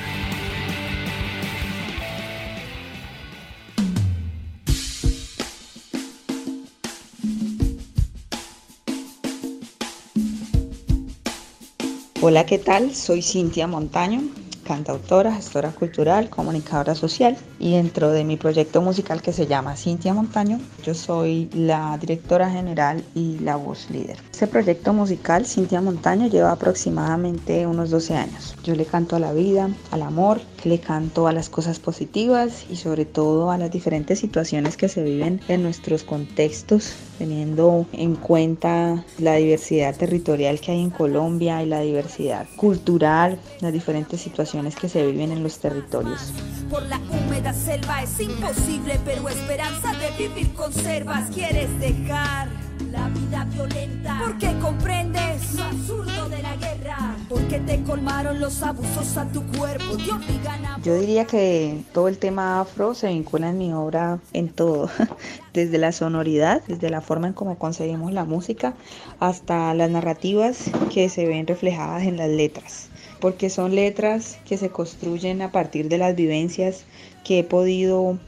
Hola, 12.20 12.45
¿qué 12.47 12.59
tal? 12.59 12.95
Soy 12.95 13.22
Cintia 13.22 13.66
Montaño. 13.66 14.43
Cantautora, 14.64 15.34
gestora 15.34 15.70
cultural, 15.70 16.30
comunicadora 16.30 16.94
social 16.94 17.36
y 17.58 17.72
dentro 17.72 18.10
de 18.10 18.24
mi 18.24 18.36
proyecto 18.36 18.82
musical 18.82 19.22
que 19.22 19.32
se 19.32 19.46
llama 19.46 19.76
Cintia 19.76 20.14
Montaño, 20.14 20.58
yo 20.84 20.94
soy 20.94 21.48
la 21.54 21.96
directora 21.98 22.50
general 22.50 23.04
y 23.14 23.38
la 23.38 23.56
voz 23.56 23.88
líder. 23.90 24.18
Este 24.32 24.46
proyecto 24.46 24.92
musical, 24.92 25.46
Cintia 25.46 25.80
Montaño, 25.80 26.26
lleva 26.28 26.52
aproximadamente 26.52 27.66
unos 27.66 27.90
12 27.90 28.14
años. 28.16 28.56
Yo 28.64 28.74
le 28.74 28.86
canto 28.86 29.16
a 29.16 29.20
la 29.20 29.32
vida, 29.32 29.70
al 29.90 30.02
amor, 30.02 30.40
le 30.64 30.80
canto 30.80 31.28
a 31.28 31.32
las 31.32 31.48
cosas 31.50 31.78
positivas 31.78 32.64
y 32.70 32.76
sobre 32.76 33.04
todo 33.04 33.50
a 33.50 33.58
las 33.58 33.70
diferentes 33.70 34.18
situaciones 34.18 34.76
que 34.76 34.88
se 34.88 35.02
viven 35.02 35.40
en 35.48 35.62
nuestros 35.62 36.04
contextos, 36.04 36.94
teniendo 37.18 37.86
en 37.92 38.16
cuenta 38.16 39.04
la 39.18 39.34
diversidad 39.34 39.94
territorial 39.94 40.60
que 40.60 40.72
hay 40.72 40.80
en 40.82 40.90
Colombia 40.90 41.62
y 41.62 41.66
la 41.66 41.80
diversidad 41.80 42.46
cultural, 42.56 43.38
las 43.60 43.72
diferentes 43.72 44.20
situaciones 44.20 44.53
que 44.55 44.88
se 44.88 45.05
viven 45.05 45.32
en 45.32 45.42
los 45.42 45.59
territorios. 45.59 46.32
Por 46.70 46.82
la 46.86 46.98
húmeda 47.11 47.52
selva 47.52 48.02
es 48.02 48.20
imposible, 48.20 49.00
pero 49.05 49.28
esperanza 49.28 49.92
de 49.94 50.28
vivir 50.28 50.55
conservas 50.55 51.28
quieres 51.30 51.68
dejar 51.80 52.48
la 52.92 53.09
vida 53.09 53.44
violenta. 53.52 54.20
Porque 54.24 54.57
comprendes 54.61 55.55
lo 55.55 55.64
absurdo 55.64 56.28
de 56.28 56.40
la 56.40 56.55
guerra. 56.57 57.16
Porque 57.28 57.59
te 57.59 57.82
colmaron 57.82 58.38
los 58.38 58.62
abusos 58.62 59.16
a 59.16 59.26
tu 59.26 59.44
cuerpo. 59.59 59.96
Te 59.96 60.12
obligan 60.12 60.64
a. 60.64 60.80
Yo 60.82 60.94
diría 60.94 61.24
que 61.24 61.82
todo 61.92 62.07
el 62.07 62.18
tema 62.18 62.61
afro 62.61 62.94
se 62.94 63.09
vincula 63.09 63.50
en 63.50 63.59
mi 63.59 63.72
obra 63.72 64.20
en 64.32 64.50
todo, 64.50 64.88
desde 65.52 65.78
la 65.78 65.90
sonoridad, 65.90 66.62
desde 66.68 66.90
la 66.90 67.00
forma 67.00 67.26
en 67.26 67.32
cómo 67.32 67.59
conseguimos 67.59 68.12
la 68.12 68.24
música, 68.24 68.74
hasta 69.18 69.74
las 69.74 69.90
narrativas 69.90 70.70
que 70.92 71.09
se 71.09 71.26
ven 71.26 71.48
reflejadas 71.48 72.05
en 72.05 72.16
las 72.18 72.28
letras 72.28 72.90
porque 73.24 73.48
son 73.48 73.74
letras 73.74 74.36
que 74.44 74.58
se 74.58 74.68
construyen 74.68 75.40
a 75.40 75.50
partir 75.50 75.88
de 75.88 75.96
las 75.96 76.14
vivencias 76.14 76.84
que 77.24 77.38
he 77.38 77.42
podido 77.42 78.18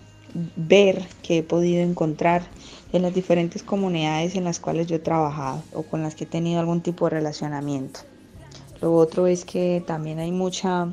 ver, 0.56 1.04
que 1.22 1.36
he 1.36 1.42
podido 1.42 1.82
encontrar 1.82 2.46
en 2.94 3.02
las 3.02 3.12
diferentes 3.12 3.62
comunidades 3.62 4.36
en 4.36 4.44
las 4.44 4.58
cuales 4.58 4.86
yo 4.86 4.96
he 4.96 5.00
trabajado 5.00 5.62
o 5.74 5.82
con 5.82 6.02
las 6.02 6.14
que 6.14 6.24
he 6.24 6.26
tenido 6.26 6.60
algún 6.60 6.80
tipo 6.80 7.04
de 7.04 7.10
relacionamiento. 7.10 8.00
Lo 8.80 8.94
otro 8.94 9.26
es 9.26 9.44
que 9.44 9.84
también 9.86 10.18
hay 10.18 10.32
mucha, 10.32 10.88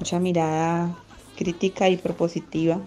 mucha 0.00 0.18
mirada 0.18 0.98
crítica 1.36 1.88
y 1.88 1.98
propositiva 1.98 2.80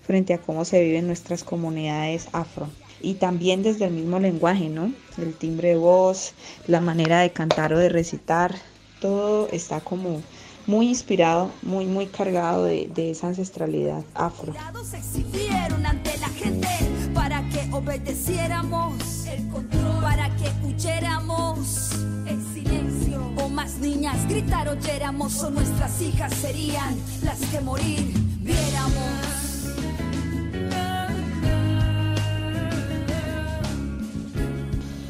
frente 0.00 0.32
a 0.32 0.38
cómo 0.38 0.64
se 0.64 0.82
viven 0.82 1.08
nuestras 1.08 1.44
comunidades 1.44 2.28
afro. 2.32 2.68
Y 3.02 3.14
también 3.14 3.62
desde 3.62 3.84
el 3.84 3.92
mismo 3.92 4.18
lenguaje, 4.18 4.70
¿no? 4.70 4.94
El 5.18 5.34
timbre 5.34 5.68
de 5.68 5.76
voz, 5.76 6.32
la 6.66 6.80
manera 6.80 7.20
de 7.20 7.32
cantar 7.32 7.74
o 7.74 7.78
de 7.78 7.90
recitar, 7.90 8.54
todo 9.00 9.48
está 9.50 9.80
como 9.80 10.22
muy 10.66 10.88
inspirado, 10.88 11.50
muy, 11.62 11.86
muy 11.86 12.06
cargado 12.06 12.64
de, 12.64 13.10
esa 13.10 13.28
ancestralidad 13.28 14.04
afro. 14.14 14.54
Se 14.88 14.98
exhibieron 14.98 15.84
ante 15.84 16.16
la 16.18 16.28
gente 16.28 16.68
para 17.14 17.42
que 17.48 17.68
obedeciéramos 17.72 19.26
el 19.26 19.48
control, 19.48 20.00
para 20.00 20.34
que 20.36 20.50
huyéramos 20.64 21.92
el 22.26 22.42
silencio. 22.54 23.20
O 23.38 23.48
más 23.48 23.78
niñas 23.78 24.28
gritar 24.28 24.68
oyéramos, 24.68 25.42
o 25.42 25.50
nuestras 25.50 26.00
hijas 26.02 26.32
serían 26.34 26.96
las 27.22 27.38
que 27.40 27.60
morir 27.60 28.12
viéramos. 28.40 29.29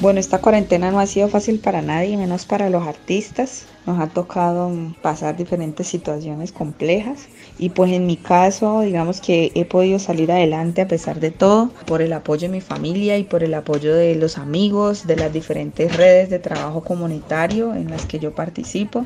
Bueno, 0.01 0.19
esta 0.19 0.39
cuarentena 0.39 0.91
no 0.91 0.99
ha 0.99 1.05
sido 1.05 1.29
fácil 1.29 1.59
para 1.59 1.83
nadie, 1.83 2.17
menos 2.17 2.47
para 2.47 2.71
los 2.71 2.89
artistas. 2.89 3.67
Nos 3.85 4.01
ha 4.01 4.07
tocado 4.07 4.73
pasar 5.03 5.37
diferentes 5.37 5.89
situaciones 5.89 6.53
complejas 6.53 7.29
y 7.59 7.69
pues 7.69 7.93
en 7.93 8.07
mi 8.07 8.17
caso, 8.17 8.81
digamos 8.81 9.21
que 9.21 9.53
he 9.55 9.67
podido 9.67 9.99
salir 9.99 10.33
adelante 10.33 10.81
a 10.81 10.89
pesar 10.89 11.21
de 11.21 11.31
todo, 11.31 11.69
por 11.85 12.01
el 12.01 12.15
apoyo 12.15 12.49
de 12.49 12.55
mi 12.55 12.63
familia 12.63 13.19
y 13.19 13.25
por 13.25 13.45
el 13.45 13.53
apoyo 13.53 13.95
de 13.95 14.15
los 14.15 14.39
amigos, 14.39 15.07
de 15.07 15.17
las 15.17 15.35
diferentes 15.35 15.95
redes 15.95 16.31
de 16.31 16.39
trabajo 16.39 16.83
comunitario 16.83 17.75
en 17.75 17.91
las 17.91 18.07
que 18.07 18.19
yo 18.19 18.35
participo. 18.35 19.05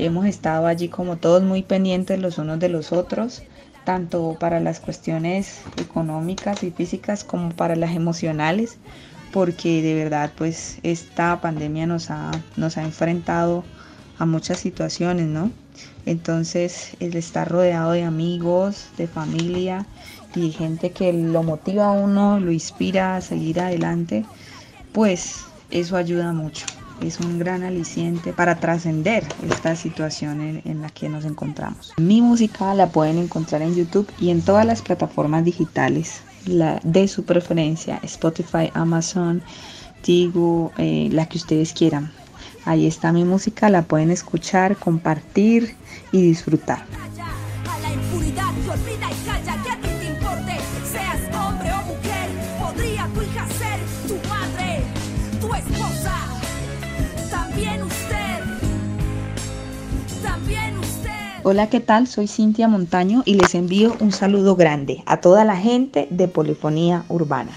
Hemos 0.00 0.26
estado 0.26 0.66
allí 0.66 0.88
como 0.88 1.16
todos 1.16 1.44
muy 1.44 1.62
pendientes 1.62 2.18
los 2.18 2.38
unos 2.38 2.58
de 2.58 2.70
los 2.70 2.90
otros 2.90 3.44
tanto 3.84 4.36
para 4.40 4.60
las 4.60 4.80
cuestiones 4.80 5.60
económicas 5.76 6.64
y 6.64 6.70
físicas 6.70 7.22
como 7.22 7.50
para 7.50 7.76
las 7.76 7.94
emocionales 7.94 8.78
porque 9.34 9.82
de 9.82 9.94
verdad 9.94 10.30
pues 10.36 10.78
esta 10.84 11.40
pandemia 11.40 11.88
nos 11.88 12.08
ha, 12.08 12.30
nos 12.56 12.78
ha 12.78 12.84
enfrentado 12.84 13.64
a 14.16 14.26
muchas 14.26 14.60
situaciones, 14.60 15.26
¿no? 15.26 15.50
Entonces 16.06 16.90
el 17.00 17.16
estar 17.16 17.50
rodeado 17.50 17.90
de 17.90 18.04
amigos, 18.04 18.90
de 18.96 19.08
familia 19.08 19.86
y 20.36 20.52
gente 20.52 20.92
que 20.92 21.12
lo 21.12 21.42
motiva 21.42 21.86
a 21.86 21.90
uno, 21.90 22.38
lo 22.38 22.52
inspira 22.52 23.16
a 23.16 23.20
seguir 23.20 23.58
adelante, 23.58 24.24
pues 24.92 25.46
eso 25.72 25.96
ayuda 25.96 26.32
mucho. 26.32 26.66
Es 27.00 27.18
un 27.18 27.40
gran 27.40 27.64
aliciente 27.64 28.32
para 28.32 28.60
trascender 28.60 29.24
esta 29.50 29.74
situación 29.74 30.40
en, 30.42 30.62
en, 30.64 30.80
la 30.80 30.90
que 30.90 31.08
nos 31.08 31.24
encontramos. 31.24 31.92
Mi 31.96 32.22
música 32.22 32.72
la 32.74 32.90
pueden 32.90 33.18
encontrar 33.18 33.62
en 33.62 33.74
YouTube 33.74 34.08
y 34.20 34.30
en 34.30 34.42
todas 34.42 34.64
las 34.64 34.80
plataformas 34.80 35.44
digitales 35.44 36.22
la 36.46 36.80
de 36.82 37.08
su 37.08 37.24
preferencia, 37.24 38.00
Spotify, 38.02 38.70
Amazon, 38.74 39.42
Tigo, 40.02 40.72
eh, 40.76 41.08
la 41.12 41.26
que 41.26 41.38
ustedes 41.38 41.72
quieran. 41.72 42.12
Ahí 42.64 42.86
está 42.86 43.12
mi 43.12 43.24
música, 43.24 43.68
la 43.70 43.82
pueden 43.82 44.10
escuchar, 44.10 44.76
compartir 44.76 45.76
y 46.12 46.22
disfrutar. 46.22 46.84
También 57.30 57.82
usted, 57.82 58.40
también 60.22 60.78
usted. 60.78 61.23
Hola, 61.46 61.68
¿qué 61.68 61.80
tal? 61.80 62.06
Soy 62.06 62.26
Cintia 62.26 62.68
Montaño 62.68 63.22
y 63.26 63.34
les 63.34 63.54
envío 63.54 63.94
un 64.00 64.12
saludo 64.12 64.56
grande 64.56 65.02
a 65.04 65.20
toda 65.20 65.44
la 65.44 65.58
gente 65.58 66.08
de 66.08 66.26
Polifonía 66.26 67.04
Urbana. 67.10 67.50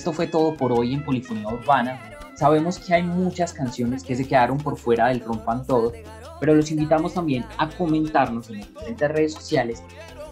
Esto 0.00 0.14
fue 0.14 0.26
todo 0.26 0.56
por 0.56 0.72
hoy 0.72 0.94
en 0.94 1.04
Polifonía 1.04 1.46
Urbana. 1.46 2.00
Sabemos 2.34 2.78
que 2.78 2.94
hay 2.94 3.02
muchas 3.02 3.52
canciones 3.52 4.02
que 4.02 4.16
se 4.16 4.26
quedaron 4.26 4.56
por 4.56 4.78
fuera 4.78 5.08
del 5.08 5.20
Rompan 5.20 5.66
Todo, 5.66 5.92
pero 6.40 6.54
los 6.54 6.70
invitamos 6.70 7.12
también 7.12 7.44
a 7.58 7.68
comentarnos 7.68 8.48
en 8.48 8.60
las 8.60 8.68
diferentes 8.68 9.10
redes 9.10 9.34
sociales 9.34 9.82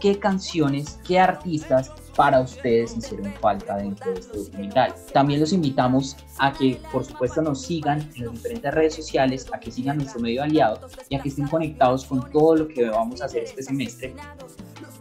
qué 0.01 0.19
canciones, 0.19 0.99
qué 1.07 1.21
artistas 1.21 1.93
para 2.17 2.41
ustedes 2.41 2.97
hicieron 2.97 3.31
falta 3.43 3.77
dentro 3.77 4.11
de 4.11 4.21
este 4.21 4.39
documental. 4.39 4.95
También 5.13 5.39
los 5.39 5.53
invitamos 5.53 6.17
a 6.39 6.51
que, 6.51 6.81
por 6.91 7.05
supuesto, 7.05 7.43
nos 7.43 7.61
sigan 7.61 8.11
en 8.17 8.25
las 8.25 8.33
diferentes 8.33 8.73
redes 8.73 8.95
sociales, 8.95 9.47
a 9.53 9.61
que 9.61 9.71
sigan 9.71 9.99
nuestro 9.99 10.19
medio 10.19 10.43
aliado 10.43 10.81
y 11.11 11.15
a 11.15 11.21
que 11.21 11.29
estén 11.29 11.47
conectados 11.47 12.07
con 12.07 12.31
todo 12.31 12.57
lo 12.57 12.69
que 12.69 12.89
vamos 12.89 13.21
a 13.21 13.27
hacer 13.27 13.43
este 13.43 13.63
semestre. 13.63 14.15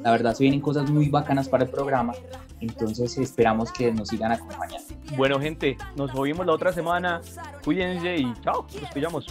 La 0.04 0.12
verdad, 0.12 0.34
se 0.34 0.44
vienen 0.44 0.60
cosas 0.60 0.90
muy 0.90 1.08
bacanas 1.08 1.48
para 1.48 1.64
el 1.64 1.70
programa, 1.70 2.12
entonces 2.60 3.18
esperamos 3.18 3.72
que 3.72 3.92
nos 3.92 4.10
sigan 4.10 4.32
acompañando. 4.32 4.88
Bueno, 5.16 5.40
gente, 5.40 5.78
nos 5.96 6.14
oímos 6.16 6.46
la 6.46 6.54
otra 6.54 6.74
semana. 6.74 7.22
Cuídense 7.64 8.18
y 8.18 8.34
chao, 8.42 8.66
nos 8.82 8.92
pillamos. 8.92 9.26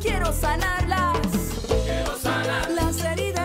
Quiero 0.00 0.32
sanarlas, 0.32 1.66
quiero 1.84 2.16
sanar 2.16 2.70
las 2.70 3.04
heridas. 3.04 3.41